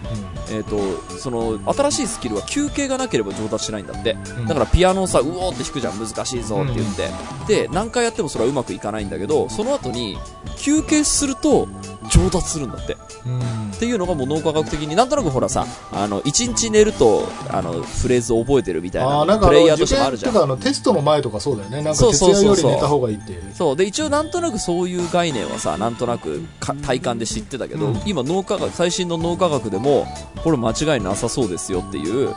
[0.50, 4.46] えー、とその新しいスキルは休憩がなければ上達しないんだって、うん。
[4.46, 7.08] だからピアノをさうおーって弾くじゃん難しいぞって言って、
[7.48, 10.18] で何回やってもそれはうまくいかないんだけどその後に
[10.58, 11.68] 休憩すると
[12.08, 12.94] 上達するんだって。
[12.94, 13.72] っうん。
[13.78, 20.32] ていうのがもう脳科学的になんとなくほらさあの1日寝るとあのフレーズを覚えてるみたいななプレイヤーと受してもあるじゃん。
[20.32, 21.82] 験とかあのテストの前とかそうだよね。
[21.82, 23.76] なんか徹夜より寝た方がいいってそう。
[23.76, 28.00] で一応なんとなくそういう概念はさなんとなくか体感で知ってたけど、うん。
[28.06, 30.06] 今脳科学最新の脳科学でも
[30.42, 32.34] これ間違いなさそうですよっていう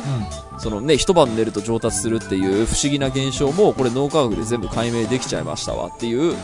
[0.60, 6.36] そのね一晩寝ると上達するっていう不思議な現象もこれ脳科学で全部解明できちゃいましたわっていううん、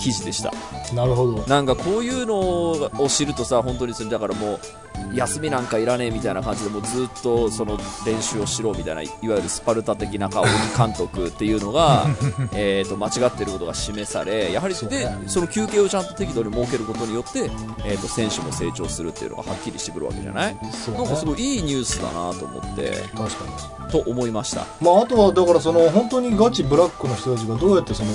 [0.00, 0.52] 記事でした。
[0.90, 1.44] うん、なるほど。
[1.46, 4.58] なんかこういうのを知るとさ本当にそれだからもう
[5.14, 12.06] 休みなんかいらねえみたいな感じでもうずっとその練習をしろみたいないわゆるスパルタ的なか鬼監督っていうのが
[12.54, 17.50] えーと間違っていることが示されやはりでねその休憩をちゃんと適度に設けることによって、
[17.84, 20.54] えー、と選手も成長するっていうのがはっきりしてくるわけじゃない？
[20.54, 20.60] ね。
[20.96, 22.90] なんかすごいいいニュースだなと思って。
[23.16, 28.10] 確かにと思いましたまあ、あとはだからその本当にガチブラックの人たちがどうやってその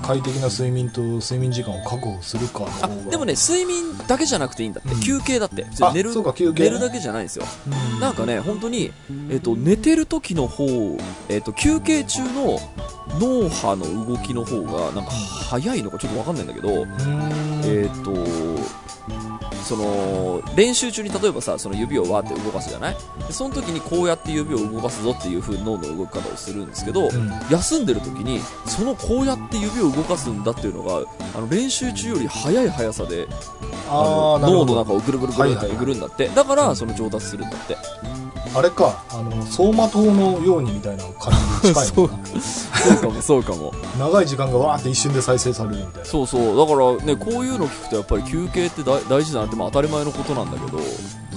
[0.00, 5.66] 快適な睡眠と睡眠時間を確保するかの方あがでもね睡眠だけじゃなくていいんだって、うん休憩だって。
[5.80, 6.70] あ寝るそうか休憩ね。
[6.70, 7.44] 寝るだけじゃないんですよ。
[7.66, 8.92] うんなんかね本当に、
[9.30, 10.66] えー、と寝てる時の方、
[11.28, 12.58] えー、と休憩中の
[13.20, 16.86] 脳波の動きの方がなんか早いのかちょっと分かんないんだけど、
[17.64, 18.12] えっ、と
[19.64, 22.96] その練習中に例えばさその指をわーって動かすじゃない？
[23.26, 27.30] でその時にこうやって指を動かすぞっていう風に脳の動き方をするんですけど、うん。
[27.50, 31.02] 休んでる時にそのこうやって指を動かすんだっていうのが
[31.34, 33.26] あの練習中より速い速さで
[33.88, 36.28] あの脳の中をぐるぐるぐるってはいはいはいぐるんだって。
[36.28, 37.76] だからその上達するんだって。
[38.54, 39.04] あれか。
[39.10, 42.08] あの走馬灯のようにみたいな感じに近い そう。
[42.08, 43.74] かもそうかも。
[43.98, 46.08] 長い時間がわーって一瞬で再生されるみたいな。
[46.08, 46.56] そうそう。
[46.56, 50.78] だからねこういうの聞くとやっぱり休憩って大大事だなってまあ当たり前のことなんだけど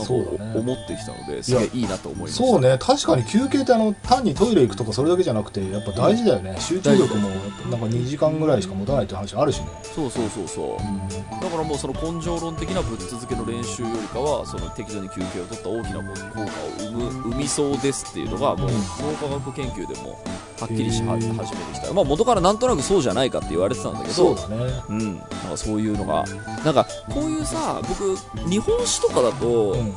[0.04, 0.60] そうだね。
[0.60, 2.43] 思ってきたのですげえいいなと思いました。
[2.43, 2.78] そうね。
[2.80, 6.56] 確かに休憩ってあの単にトイレ行くとかそれだけじゃなくてやっぱ大事だよね。
[6.60, 9.67] 集中力もなんか2時間ぐらいしか持たないって話あるしね。
[9.84, 11.43] そうそうそうそう。
[11.43, 16.04] だからもうその根性論的なぶっ続けの練習よりかはその適度に休憩を取った大きな効
[16.36, 16.45] 果を
[16.80, 18.74] 生む生みそうですっていうのがもううん。
[18.74, 20.19] 脳科学研究でも
[20.62, 21.91] はっきりし始めてきた。
[21.91, 24.13] まあ元からなんとなくそうじゃないかって言われてたんだけど。
[24.13, 24.71] そうだね。
[24.89, 26.24] うん、なんかそういうのが。
[26.63, 28.15] なんかこういうさ僕
[28.50, 29.93] 日本史とかだと、うん。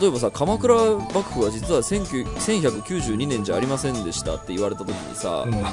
[0.00, 5.64] 例えばさ鎌倉幕府は実は19 1192年じゃありませんでしたって言われた時にさ、うん。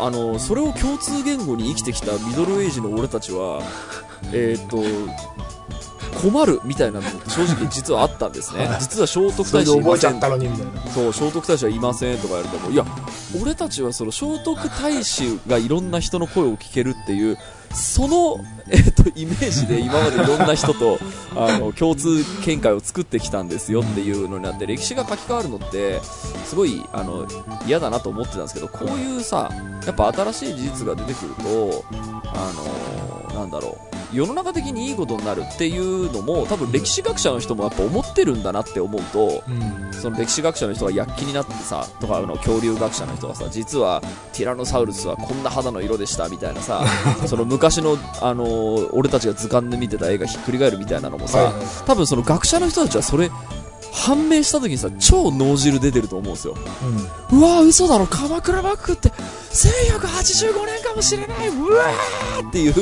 [0.00, 3.60] あのそれを共通言語に生きてきたミドルエイジの俺たちは
[4.32, 4.82] えーっと
[6.14, 8.68] 困るみたいなのも正直実はあったんですね。
[8.80, 10.20] 実は聖徳太子いません
[10.92, 12.84] そう聖徳太子はいませんとか言われてもいや
[13.40, 17.38] 俺たちはその聖徳太子がいろんな人の声を聞けるっていう
[17.74, 18.38] その、
[18.70, 20.98] えっとイメージで今までいろんな人と
[21.36, 26.00] あの共通見解を作ってきたんですよっていうのになって歴史が書き換わるのって
[26.44, 27.26] すごいあの
[27.66, 29.50] 嫌だなと思ってたんですけどこういうさ
[29.86, 31.84] やっぱ新しい事実が出てくると
[32.26, 32.52] あ
[33.32, 39.92] のなんだろう世の中的にいいことになるっていうのも多分歴史学者の人もやっぱ思ってるんだなって思うとうん。
[39.92, 46.84] その歴史学者の人が躍起になってさとかあの恐竜学者の人がさ実はティラノサウルスはこんな肌の色でしたみたいなさ
[47.26, 51.46] その昔の、あのー俺たちが図鑑で見てた絵がひっくり返るみたいなのもさ、はい。
[51.46, 53.30] はいはい多分その学者の人たちはそれ
[53.92, 56.56] 判明した時にさ超脳汁出てると思うんですよ。
[57.32, 57.38] うん。
[57.40, 58.06] うわー嘘だろ。
[58.06, 61.48] 鎌倉幕府って1185年かもしれない。
[61.48, 62.72] うわーっていう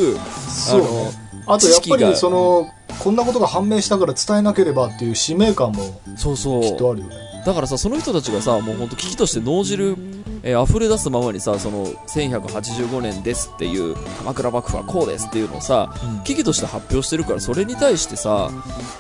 [0.49, 0.81] そう。
[0.81, 6.63] ねあとやっぱりそのこんなことが判明したから伝えなければっていう使命感もそうそう。
[6.63, 7.17] きっとあるよね。
[7.45, 9.97] だからさその人たちがさもう本当危機として脳汁、
[10.45, 18.51] えー溢れ出すままにさその1185年ですっていう鎌倉幕府はこうですっていうのをさ危機として発表してるからそれに対してさ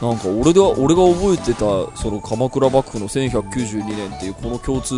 [0.00, 1.60] なんか俺が俺が覚えてた
[1.96, 4.94] その鎌倉幕府の1192年っていうこの共通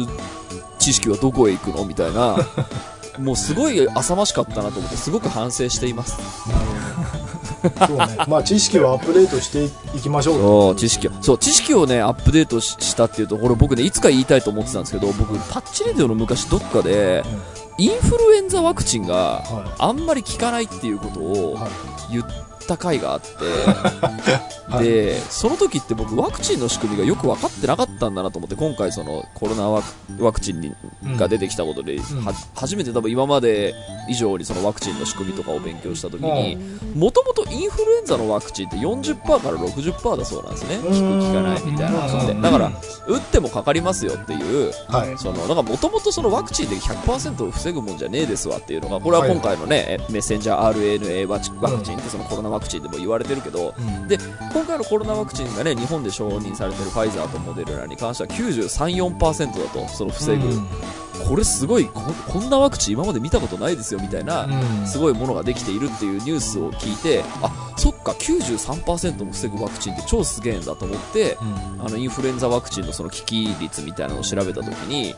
[0.78, 1.84] 知識はどこへ行くの？
[1.86, 2.36] みたいな。
[3.18, 6.18] もうすごい浅ましかったなと思ってすごく反省しています
[7.86, 8.06] そうね。
[8.28, 9.64] まあ知識をアップデートして
[9.96, 10.38] いきましょう。
[10.38, 11.12] そう知識を。
[11.20, 17.22] そう知識をねアップデートししたっていうとこれ僕ねいつか言いたいと思ってたんですけど僕タッチレディオの昔どっかで
[17.78, 21.70] インフルエンザワクチンがはあんまり効かないっていうことをはい。
[22.12, 22.20] 言
[22.64, 23.28] った回があって、
[24.68, 24.84] はい。
[24.84, 30.72] でその時って僕ワクチンの仕組みがよく分かってなかったんだなと思って今回そのコロナワクワクチンに
[31.04, 32.00] うんが出てきたことで、ん。
[32.00, 33.74] は初めて多分今まで
[34.08, 36.56] 以上にそのワクチンの仕組みとかを勉強した時に
[36.94, 40.78] もともとインフルエンザのワクチンって40%から60%だそうなんですね。
[40.78, 42.72] 効く効かないみたいなのってだから
[43.06, 45.18] 打ってもかかりますよっていうはい。
[45.18, 54.08] そのなんかもともとそのワクチンで100%を防ぐもんじゃねえですわっていうのがこれは今回のね、メッセンジャー RNA ワクチンってそのコロナワクチンでも言われてるけど、うん。
[54.08, 54.18] で
[54.52, 60.68] 今回のコロナワクチンがね日本で承認されてるファイザーとモデルナに関しては934%だとその防ぐ、うん。
[61.28, 64.86] これすごいここんなワクチン今まで見たことないですよみたいな、うん。
[64.86, 71.86] すごいものができているっていうニュースを聞いてあそっか93%も防ぐワクチンって超すげえんだと思ってうん。
[71.86, 75.14] あのインフルエンザワクチンのその効き率みたいなのを調べたときに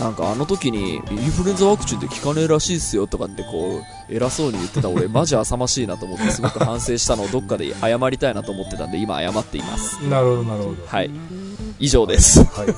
[0.00, 10.06] なんかあの時にインフルエンザワクチンって効かねえらしいっすよとかってこう偉そうに言ってた俺マジ浅ましいなと思ってすごく反省したのをどっかで謝りたいなと思ってたんで今謝っています。
[10.06, 10.86] なるほどなるほど。
[10.86, 11.10] はい。
[11.78, 12.44] 以上です。
[12.44, 12.66] はい。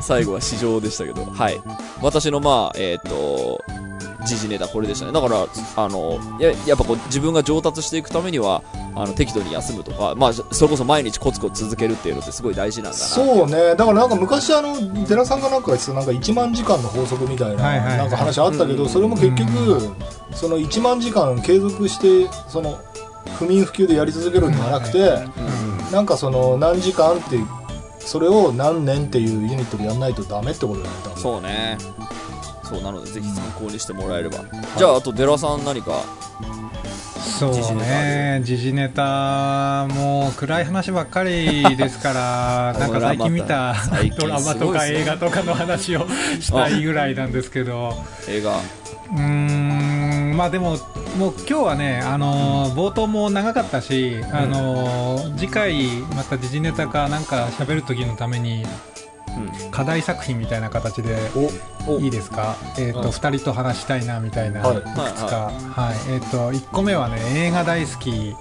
[0.00, 1.24] 最後は市場でしたけど。
[1.24, 1.60] はい。
[2.00, 3.64] 私のまあえっ、と
[4.26, 5.12] 時事ネタこれでしたね。
[5.12, 8.62] だからあのややっぱこう自分が上達していくためには
[8.94, 13.04] あの適度に休むとかまあそれこそ毎日コツコツ続けるっていうのってすごい大事なんだな。
[13.04, 13.74] そうね。
[13.74, 17.98] だからなんか昔あの寺さんがなんか言ってたなんか1万時間の法則みたいなはいはいはい。
[17.98, 19.96] なんか話あったけどそれも結局
[20.34, 22.78] その1万時間継続してその
[23.38, 25.18] 不眠不休でやり続けるんじゃなくて
[25.92, 27.38] なんかその何時間って
[28.00, 31.78] それを何年っていうユニットでやんないとダメってことだよねそうね
[32.64, 34.38] そうなのでぜひ参考にしてもらえれば、
[34.76, 36.02] じゃああと寺さん何か？
[37.38, 38.40] そうね。
[38.44, 43.74] 時事ネタもう暗い話ばっかりですから なんか最近見た
[44.18, 44.86] ドラマとか。
[44.86, 46.06] 映画とかの話を
[46.40, 47.94] したいぐらいなんですけど。
[48.28, 48.52] 映画。
[48.52, 50.36] うーん。
[50.36, 50.78] まあでも
[51.18, 58.64] もう今日はねあのー冒頭も長かったし、あのー次回また時事ネタかなんか喋る時のために
[59.70, 61.16] 課題作品みたいな形で
[62.00, 63.06] いいですか、えーとうん。
[63.08, 64.78] 2人と話したいなみたいな、はい。
[64.78, 66.12] い、くつか、はい。
[66.12, 68.36] えー、と1個目はね映画大好き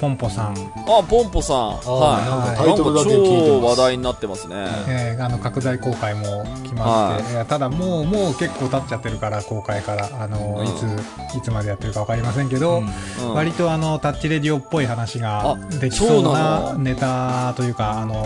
[0.00, 1.56] ポンポさん、あポンポさん。
[1.78, 2.64] はい。
[2.64, 4.54] なんか超話題になってますね、
[4.88, 7.34] えーあの拡大公開も決まって、い。
[7.34, 10.08] やただもうもう結構経っちゃってるから公開から。
[10.20, 10.66] あの、うん。
[10.66, 13.34] いついつまでやってるか分かりませんけど、うん。
[13.34, 18.24] 割とあのタッチレディオっぽい話があできそうなネタというかあの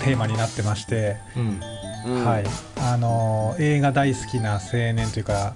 [0.00, 1.60] テーマになってまして、うん。
[2.06, 2.24] うん。
[2.24, 2.44] はい、
[2.80, 5.54] あの映画大好きな青年というか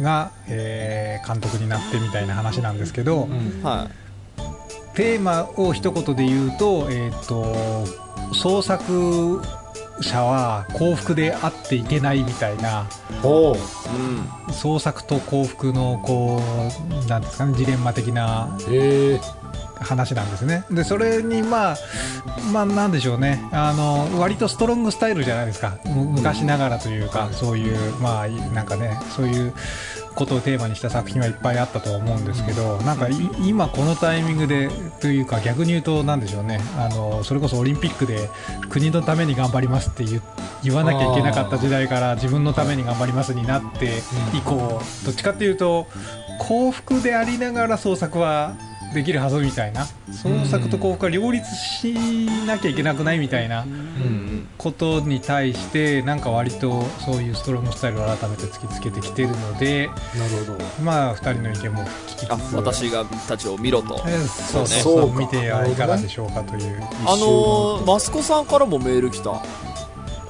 [0.00, 3.62] が、えー監督になってみたいな話なんですけど、うん。
[3.62, 3.88] は
[4.96, 9.42] テーマを一言で言うと,、えー、と創作
[10.00, 12.86] 者は幸福であっていけないみたいな
[13.22, 14.50] ほう。
[14.50, 16.40] ん、創作と幸福のこ
[17.06, 18.58] うなんですかねジレンマ的な
[19.80, 20.64] 話なんですね。
[20.70, 21.76] でそれにまあ
[22.52, 23.42] まあなんでしょうね。
[23.52, 25.78] あの割とストロングスタイルじゃないですか。
[25.84, 29.54] む昔ながらというか、そういうまあなんかねそういう
[30.16, 33.12] ことをテーマにした作品はいっぱいあったとは思うんですけど、なんかい
[33.46, 34.68] 今このタイミングで
[35.00, 36.58] というか逆に言うとなんでしょうね。
[36.78, 38.28] あのそれこそオリンピックで
[38.70, 40.20] 国のために頑張りますって言
[40.64, 44.02] 言わなきゃいけなかった時代から自分のために頑張りますになって
[44.34, 45.86] 以降どっちかっていうと
[46.38, 48.56] 幸福でありながら創作は
[48.96, 49.86] できるはずみたいな。
[50.10, 51.92] 創作と幸福は両立し
[52.46, 60.64] なきゃいけなくないみたいなうんことに対してなんか割とそういうストロングスタイルを改めて突きつけてきてるのでなるほど。
[60.82, 62.32] まあ2人の意見も聞きつつ。
[62.32, 64.02] あ私がたちを見ろと。
[64.06, 66.82] えーそうそうねそう見てはいかがでしょうかという。
[67.04, 69.42] あのー、マスコさんからもメール来た。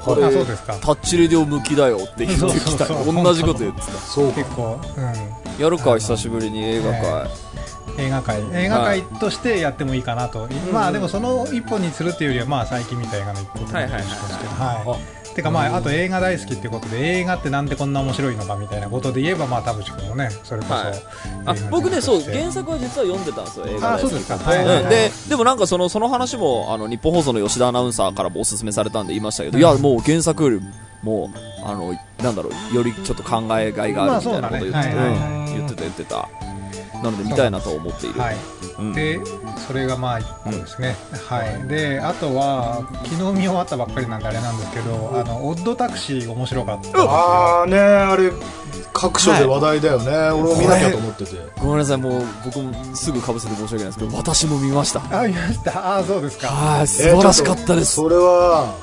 [0.07, 0.75] これあそうですか。
[0.81, 3.93] タッチレディオ向きだよって言ってきた同じこと言ってた。
[3.93, 4.35] そうか。
[4.37, 7.29] 結構、うん、やるか久しぶりに映画会、
[7.99, 20.97] 映画界映画界としてやってもいいかなと、まあでもその一本にするっていうよりはまあ最近見た映画の一本はいはいはいてかまああと映画大好きっていうことで映画ってなんでこんな面白いのかみたいなことで言えばまあ田淵君もねそれこそ、はい。
[20.97, 21.01] 映
[21.45, 24.39] あ画僕ねそうとして原作は実は読んでたんですよ映画あそうですか。
[24.39, 24.83] はいはいはい。
[24.83, 30.61] うんででもなんかそのその話もあの日本放送の吉田アナウンサーからもおすすめされたんで言いましたけど、いやもう原作より
[31.03, 31.31] も
[31.63, 36.29] あのなんだろうよりちょっと考えがいがあるみたいなこと言言ってた言ってた
[37.03, 38.37] なので見たいなと思っている、はい。
[38.79, 38.93] うん。
[38.93, 39.21] で
[39.67, 40.97] それがまあ1個ですね、
[41.29, 41.69] はい。
[41.69, 44.57] であとは昨日見終わったばっかりなんであれなん。
[44.59, 48.33] ですけどあのオッドタクシー面白かったああねあれ
[48.93, 51.33] 各所で話題だよね、俺も見なきゃと思ってて。
[51.61, 51.97] ごめんなさい。
[51.99, 55.03] もう僕もすぐかぶせて申し訳ないですけど私も見ました。
[55.11, 55.99] あ見ました。
[55.99, 56.49] あそうですか。
[56.49, 56.87] はい。
[56.87, 58.75] 素晴らしかったです、それは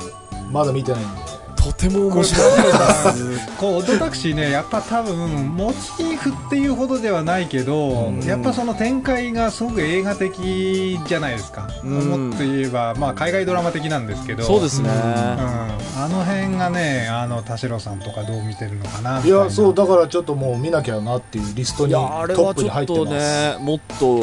[0.51, 1.21] まだ見てないんで。
[1.55, 2.71] とても面白いで
[3.13, 3.32] す
[3.63, 8.19] こうオッドタクシーねやっぱ多分モチーフっていうほどではないけど、うん。
[8.19, 12.27] やっぱその展開がすごく映画的じゃないですか、うん。
[12.29, 14.43] もっと言えば、まあ、海外ドラマ的なんですけど。
[14.43, 15.77] そうですね、うん、あ
[16.11, 23.05] の辺がねあの田代さんとかどう見てるのかないやそうだからちょっともう見なきゃなっていうリストにトッはちょっプに入ってます。
[23.05, 24.19] とねもっと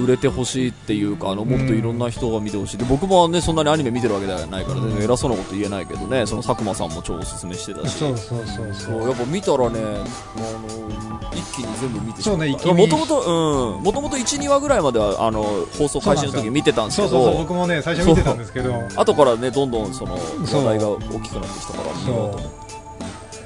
[0.00, 2.78] 売れてほしいっていうかあのもっといろんな人が見てほしい。
[2.78, 7.98] で僕もねそんなにアニメ見てるわけではないから全然偉そうなこと言えないけどねその佐久間さんも超おすすめしてたし。
[7.98, 12.74] そうそうそうそそううやっぱ見たらねあの一気に全部見てしまそうね一気に。
[12.74, 13.82] もともとうん。
[13.82, 15.42] もともと12話ぐらいまではあの
[15.78, 18.74] 放送開始の時見てたんですけそうそうそうど僕もね最初見てたんですけど。
[18.96, 22.64] 後からねどんどんその話題が大きくなってきたから見ようと思って。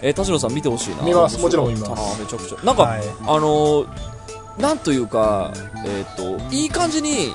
[0.00, 1.02] えー田代さん見てほしいな。
[1.02, 1.74] 見ますもちろん。
[1.74, 2.18] 見ます。
[2.18, 2.64] なめちゃくちゃ。
[2.64, 3.02] なんか、はい。
[3.22, 4.18] あのー
[4.58, 5.52] なんというか、
[5.86, 7.32] えっ、と、いい感じに、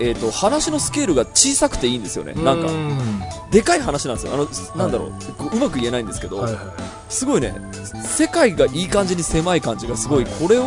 [0.00, 2.32] えっ、と、話のスケールが小さくていいんですよね。
[2.34, 2.68] なんか、
[3.50, 4.34] でかい話なんですよ。
[4.34, 6.64] あの、なんだろう、こううまく言えないんですけど、はいはい
[7.08, 7.54] すごいね、
[8.04, 10.64] 世界がいい感じに狭い感じがすごい、これを、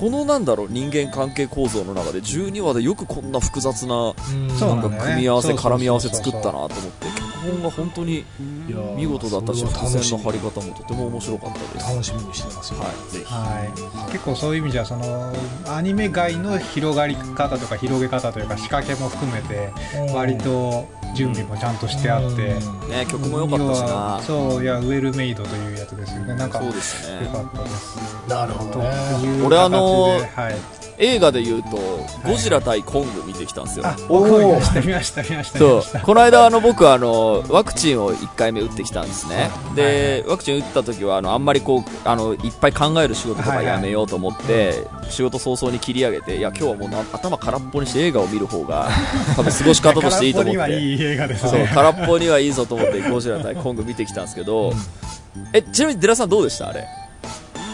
[0.00, 4.14] このなんだろう、人間関係構造の中で12話でよくこんな複雑な、
[4.66, 7.20] なんか組み合わせ、絡み合わせ作ったなと思って、脚
[7.50, 8.24] 本が本当にい
[8.70, 10.18] やー見事だったし、伏線楽しみ。
[10.18, 11.90] の張り方もとても面白かったです。
[11.90, 13.24] 楽しみにしてますよ、はい、ぜひ。
[13.26, 15.34] はい、結構そういう意味じゃその
[15.68, 19.70] アニメ外の広がり方とか広げ方というか仕掛けも含めて
[20.14, 22.54] 割と準備もちゃんとしてあって、
[22.88, 24.22] ね、曲も良かったし要なは。
[24.22, 26.34] そういやウェルメイドというやつですよね。
[26.36, 27.26] なんかそうですね。
[27.26, 27.32] よ。
[27.32, 27.98] かったです。
[28.28, 28.90] なるほどとね
[29.44, 30.54] 俺あの形ではい、
[30.98, 31.76] 映画で言うと、
[32.28, 33.86] ゴジラ対コング見てきたんですよ。
[33.86, 36.00] あ僕も見ました見ました見ました見そうました。
[36.00, 48.88] この間あの僕あのワクチンを1回目打ってきたんですね、でワクチン打った時はあのあんまりこうあのいっぱい考える仕事とかやめようと思って、仕事早々に切り上げていや今日はもうな頭空っぽにして映画を見る方が
[49.36, 50.94] 多分過ごし方としていいと思っ空っぽにはてい。
[50.96, 54.72] い映画ですそうね空っぽにはいいぞと思ってゴジラ対コング見てきたんですけど、
[55.52, 56.86] えちなみにデラさんどうでしたあれ？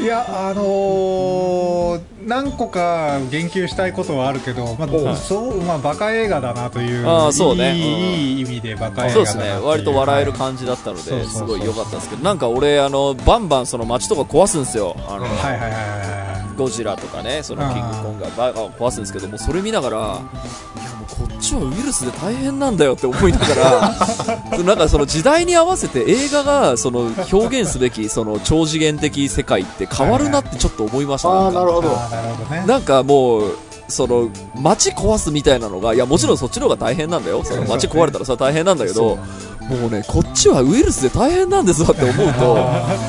[0.01, 7.77] いやあのー何個か言及したいことはあるけど、まあはいそうまあ、バカ映画だなというあーそうね。
[7.77, 9.25] いい,、うんいい意味でバカ映画だなっていう。
[9.25, 9.51] ですね。
[9.65, 14.97] 割と笑えるはい感じだったのですごい良かったんですけどなんか俺あのバンバンその街とか壊すんですよ。
[15.09, 16.27] あの、はいはいはいは
[16.57, 18.31] ゴジラとかね、そのキングコングが
[18.71, 20.21] 壊すんですけども、それ見ながら、
[21.09, 31.31] こっちはウイルスで大変なんだよって思いながら、なんかその時代に合わせて映画がその表現すべきその超次元的世界って変わるなってちょっと思いました。
[31.31, 37.45] あなんかあなるほどいあーなるほどなんかもう、その街壊すみたいなのが、いやもちろんそっちの方が大変なんだよ。
[37.45, 39.17] その街壊れたらそれは大変なんだけど、
[39.69, 42.55] もうね、こっちはウイルスで大変なんですわって思うと、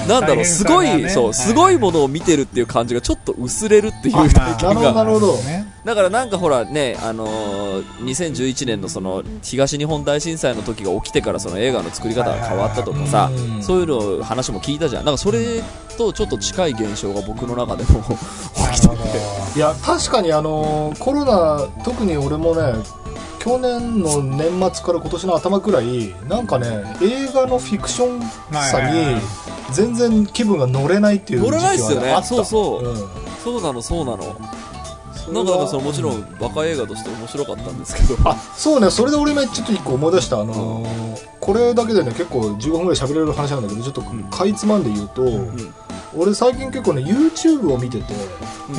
[0.08, 5.04] なんだろう、すごい、ねそう、すごいものを見てるっていう感じがちょっと薄れるっていうあ体験なるほどなが。
[5.04, 15.06] るほどねだからなんかほらね、あのー2011年のその東日本大震災の時が起きてからその映画の作り方が変わったとかさうん、そういうの話も聞いたじゃん。
[15.06, 15.62] なんかそれ
[15.98, 18.02] とちょっと近い現象が僕の中でも
[18.74, 19.37] 起きてて。
[19.58, 22.74] いや確かにあのコロナ特に俺もね
[23.40, 29.20] 去年の年末から今年の頭くらいなんかね映画のフィクションさに
[29.74, 32.16] 全然気分が乗れないっていう乗れないっすよね。
[32.24, 32.84] そうそう。
[32.84, 32.96] うん。
[33.44, 34.18] そうなのそうなの。
[35.34, 38.34] なんかだからそのもちろんバカ映画として面白かったんですけど。
[38.56, 45.24] そうねそれで俺今ちょっと一個思い出したあのーこれだけでね結構15分ぐらい喋れる話なんだけどちょっとかいつまんで言うと、
[46.18, 48.06] 俺最近結構ね YouTube を見てて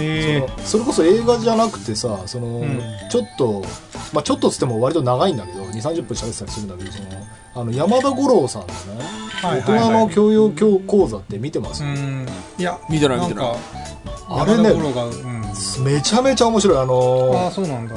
[0.00, 2.80] えそのそれこそ映画じゃなくてさその、ん。
[3.10, 3.62] ちょっと
[4.12, 7.08] まあちょっとっつっても割と長いんだけど2 3 0分喋ってたりするんだけどその
[7.54, 8.72] あの山田五郎さんのね、
[9.42, 12.26] はい大人の教養教講座って見てます、うん。
[12.58, 13.50] いや見てない見てない。
[13.50, 13.58] んか
[14.28, 15.84] あれね山田五郎がうん。
[15.84, 16.78] めちゃめちゃ面白い。
[16.78, 17.94] あのああそうなんだ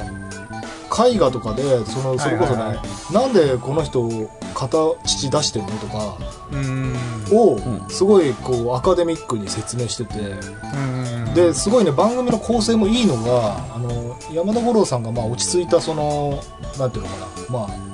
[1.08, 4.08] 絵画とかでそのそれこそね、はいはいなんでこの人
[4.54, 6.16] 片乳出してんのとか
[6.52, 6.94] うん。
[7.30, 7.90] をん。
[7.90, 10.18] すごいこうアカデミックに説明してて。
[10.18, 11.34] うん。
[11.34, 16.42] ですごいね番組の構成もいいのがあの山田五郎さんがまあ落ち着いたその
[16.78, 17.26] なんていうのかな。
[17.58, 17.92] まあ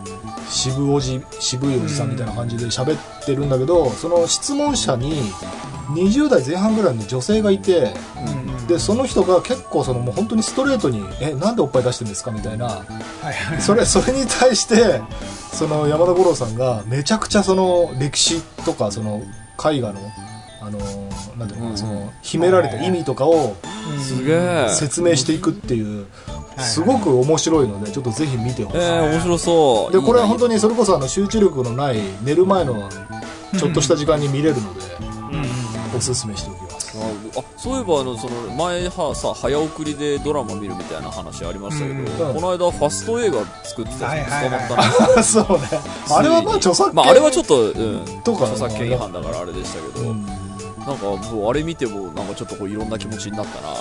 [0.50, 5.22] 渋おじ渋いおじさんみたいな感じで喋ってるんだけど、その質問者に
[5.90, 12.66] 20代前半ぐらいの女性がいてうんでその人が結構そのもう本当にストレートに「えなんでおっぱい出してるんですか?」みたいな。
[12.66, 15.00] はいはいそれそれに対して
[15.52, 19.22] その山田五郎さんがめちゃくちゃその歴史とかその
[19.58, 20.00] 絵画の
[20.60, 20.78] あの
[21.36, 23.56] なんていうのかな、その秘められた意味とかを
[24.00, 24.68] すげえ。
[24.70, 26.06] 説明していくっていう
[26.56, 29.92] はいすごく面白いのでちょっとぜひ見てほしい、えー、面白そう。
[29.92, 32.88] でこれは本当ににそれこそあの集中力のない寝る前の
[33.56, 34.80] ちょっとした時間に見れるので
[35.96, 36.67] おすすめしておきます
[37.36, 42.34] あそういえばあのその前はさ早送りでドラマ見るみたいな話ありましたけど、うん。
[42.34, 45.68] この間ファスト映画作ってた人捕まったな、 そうね。
[46.10, 50.26] あれはまあ著作権まああれはちょっと、うん、とか著作権違反だからあれでしたけど、うん。
[50.88, 53.74] なんかもうあれ見てもなんかちょっとこういろんな気持ちになったな。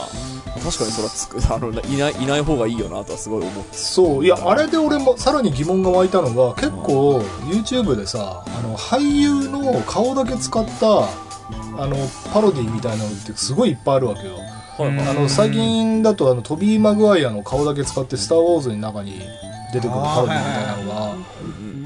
[0.62, 3.78] 確かにそれはつくあのいないいない方がいいよなとはすごい思って。
[3.78, 4.26] そう。
[4.26, 11.27] いやあれで俺もさらに疑問が湧いたのが結構 YouTube でさあの俳優の顔だけ使った
[11.78, 11.96] あの
[12.34, 14.36] パロディみたいなのってすごいいっぱいあるわけよ。
[14.80, 14.84] あ
[15.14, 19.20] の最近だとあのトビー・マグワイアの顔だけ使って「スター・ウォーズ」の中に
[19.74, 21.16] 出てくるパロディみたいなのが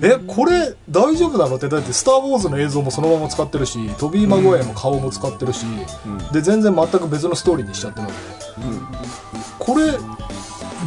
[0.03, 5.65] えこれ大丈夫なのってだって「スター・ウォーズ」の映像もそのまま使ってるしトビー・マグワイアの顔も使ってるし、
[6.33, 8.13] で全然全く別のストーリーにしちゃってるわ
[8.57, 8.87] けうん
[9.57, 9.91] これ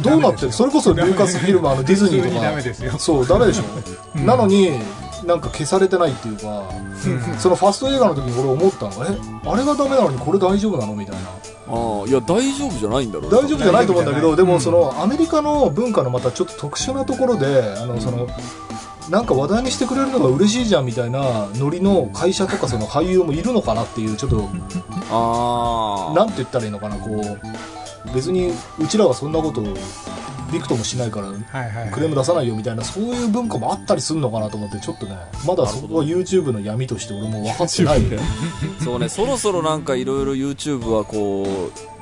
[0.03, 0.51] どうなってる？
[0.51, 2.91] それこそルーカスフィルムあのディズニーとメですよ。
[2.91, 3.63] かそうダメでしょ、
[4.15, 4.25] うん。
[4.25, 4.79] なのに
[5.25, 6.69] なんか消されてないっていうか
[7.39, 9.17] そのファスト映画の時に俺思ったのがえ
[9.49, 10.95] あれがダメなのにこれ大丈夫なの？
[10.95, 11.21] みたいな。
[11.67, 13.31] ああいや大丈夫じゃないんだろう。
[13.31, 18.27] 大丈夫じゃないと思うんだけどでもそのアメリカの文化のまたちょっと特殊なところであのその
[19.09, 24.49] なんか話題にしてくれるのが嬉しいじゃんみたいなノリの会社とかその俳優もいるのかなっていうちょっと
[25.11, 27.41] ああなんて言ったらいいのかなこう。
[28.13, 29.61] 別にうちらはそんなこと
[30.51, 31.31] びくともしないから
[31.91, 35.15] クレーム出さないよみたいなそういう文化もあったりするのかなと思ってちょっとね
[35.45, 38.01] まだそこは YouTube の闇として俺も分かってない。
[38.83, 41.45] そうねそろそろなんかいろいろ YouTube はこ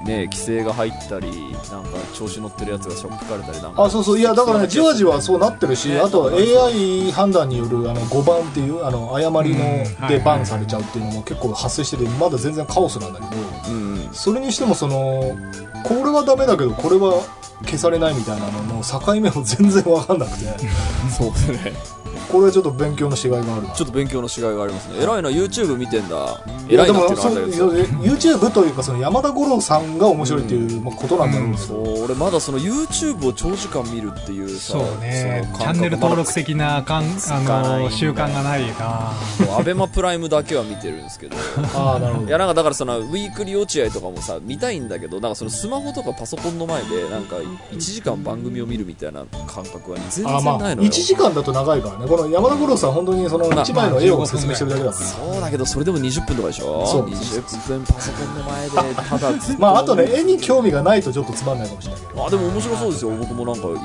[0.04, 1.28] うね規制が入ったり
[1.72, 3.84] なんか調子乗ってるやつがしょっぴかれたりなんか。
[3.86, 4.20] あそうそう。
[4.20, 6.66] いやだからねじわじわそうなってるし、ねあとそうなんですよ。
[6.66, 9.66] AI 判断によるあの5番っていうあの誤りの
[10.02, 13.42] うんでバンされちゃうっていうのも結構発生しててまだ全然カオスなんだけど
[13.72, 14.10] うんうん。
[14.12, 15.38] それにしてもその
[15.84, 17.22] これはダメだけどこれは
[17.66, 20.46] 消されないみたいなのの境目も全然分かんなくて。
[21.16, 22.03] そうですね。
[22.34, 23.76] これはちょっと勉強のしがいがあるな。
[23.76, 25.04] ちょっと勉強のしがいがありますね。
[25.04, 26.42] 偉いな YouTube 見てんだ。
[26.68, 27.70] 偉いなっていうのはあれだけど。
[27.70, 35.48] YouTube というかその山田五郎さんが面白いっていうまあことなんだろうけど、そう俺まだその YouTube を長時間見るっていうさそうね。
[35.60, 39.12] チャンネル登録的なかんあよの習慣がないな
[39.56, 41.38] アベマプライムだけは見てるんですけど。
[41.78, 42.28] ああなるほど。
[42.28, 50.90] いやなんかだからそのウィークリー落合とかもさ見たいんだけどなんかそのスマホとかパソコンの前でなんか1時間番組を見るみたいな感覚は全然あまあないのよ。
[50.90, 52.08] 1時間だと長いからね。
[52.08, 57.08] この山田五郎さん本当にそのまあ1枚の絵を説明してるだけだから、そうだけどそれでも20分とかでしょそう。
[57.08, 62.26] 20分パソコンの前でただまああとね絵に興味がないとちょっとつまんないかもしれないけど。
[62.26, 63.12] あでも面白そうですよ。
[63.12, 63.78] 僕もなんか今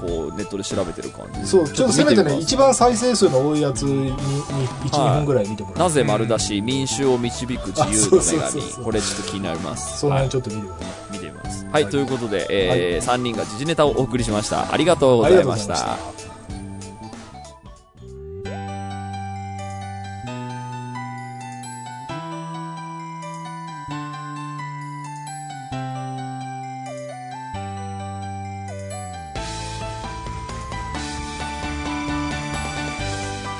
[0.00, 1.46] こうネットで調べてる感じ。
[1.46, 16.31] そうちょっとせめてね一番再生数の多いやつに12、はい分ぐらい見てもらうなぜ丸出し民衆を導く自由の女神これちょっと気になりますそのはい辺ちょっと見てください、見てみますはい、はいということで、えー3人が時事ネタをお送りしましたありがとうございましたありがとうございました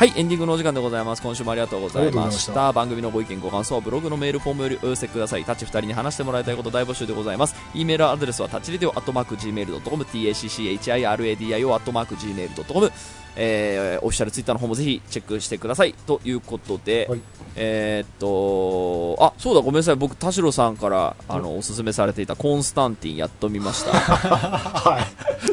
[0.02, 1.22] はい、エンディングのお時間でございます。
[1.22, 2.72] 今週もありがとうございました。
[2.72, 5.44] 番組のご意見、ご感想はブログのメールフォームよりお寄せください。
[5.44, 7.54] タッチ2人に話してもらいたいこと大募集でございます。
[7.72, 12.90] e メールアドレスはタッチリデオアットマーク Gmail.com、tacchiradio アットマーク Gmail.com、
[13.36, 15.94] えーオフィシャルツイッターの方もぜひチェックしてください。
[16.06, 17.20] ということで、はい
[17.54, 19.96] えーっと、あ、そうだ、ごめんなさい。
[19.96, 23.92] 僕、田代さんから、あの、おすすめされていたコンスタンティンやっと見ました。
[23.92, 25.06] は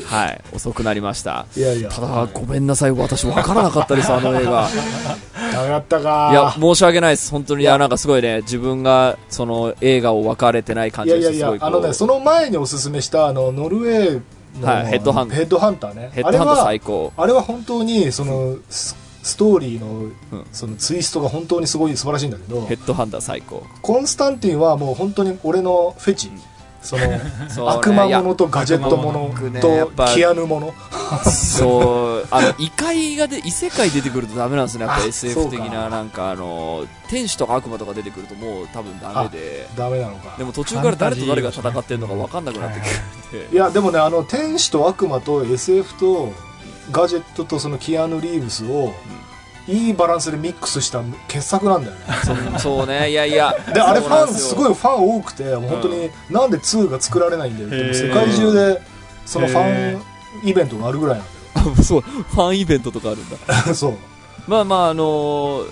[0.06, 0.42] はい。
[0.54, 1.46] 遅くなりました。
[1.56, 2.92] いいやいやただ、ごめんなさい。
[2.92, 4.70] 私、わからなかったです、あの映画。
[6.32, 7.32] いや、申し訳ないです。
[7.32, 11.22] 本当に、いや、なんかすごいね、自分が、その、映画を分かれてない感じです。
[11.22, 14.22] いやいやいすごいやあのねその前におすすめしたあのノルウェーの、
[14.62, 16.12] はいヘッドハンヘッドハンターね。
[16.14, 17.14] ヘッドハンドあれは最高。
[17.16, 19.88] あれは本当にそのスストーリーの,、
[20.32, 20.46] うん。
[20.52, 23.64] そのツイストが本当にすごい素晴らしいんだけどヘッドハンター最高。
[23.82, 26.32] コンスタンティンはもう本当に俺のフェチ、
[26.82, 27.04] その
[27.50, 30.74] そ悪魔ものとガジェットものとぱキアヌもの
[31.26, 34.86] そう、あの、異界がで、異世界出てくるとダメなんですね。
[34.86, 39.68] やっぱあ SF 的な、なんかあの、天使とか悪魔とか出てくるともう多分ダメで。
[39.76, 42.86] ダメなのかでも途中から誰と誰が戦ってるのか分かんなくなってく
[43.36, 43.56] るんで。
[43.56, 46.32] いやでもねあの天使と悪魔と SF と
[46.92, 48.94] ガジェットとそのキアヌ・リーブスを、
[49.68, 52.02] いいバランスでミックスした傑作なんだよね。
[52.60, 53.56] そうね、いやいや。
[53.74, 54.58] であれファンすい。
[54.58, 58.82] ごいファン多くてもう本当になんで2が作られないんだよでも世界中で
[59.26, 60.02] そのファン
[60.44, 61.22] イベントがあるぐらい
[61.56, 63.38] なん そう、ファンイベントとかあるんだ。
[63.48, 63.94] だ よそう。
[64.48, 65.66] まあまあ、あのー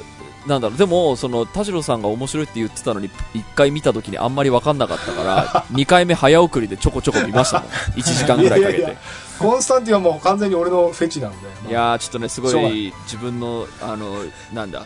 [0.47, 7.69] なんだろう、でも、その、田代さんが面白いって言ってたのに、一回見た時にあんまり分かんなかったから、二回目早送りでちょこちょこ見ましたもん。
[7.99, 8.97] 1時間ぐらいかけて。
[9.39, 11.37] いやいやいやコンスタンティンはもう完全に俺のフェチなんで、
[11.71, 14.15] まあー、ちょっとね、すごいい、自分の、あの、
[14.53, 14.85] なんだ、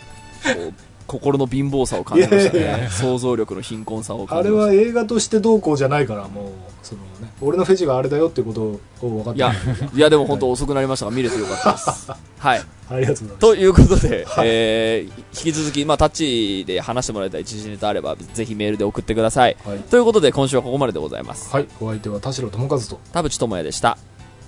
[1.08, 2.90] 心の貧乏さを感じましたいやいやいね。
[2.90, 8.62] 想像力の貧困さをあれ感じましは映画としてどうこうじゃないからもうその、ね、俺のフェチがあれだよってこと
[9.06, 9.32] を分かた。
[9.32, 9.54] っていや、
[9.94, 12.12] いやでも本当遅くなりましたが、見れてよかったです。
[12.40, 12.62] はい。
[12.90, 19.58] ありがとうございますということで、えー引き続き、まあ、タッチで話してもらいたい一時ネタあれば、ぜひメールで送ってください。
[19.66, 21.50] はい、ということで、今週はここまででございます。
[21.52, 23.98] はい、お相手は田代智和と田淵智也でした。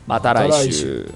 [0.08, 1.10] また来週。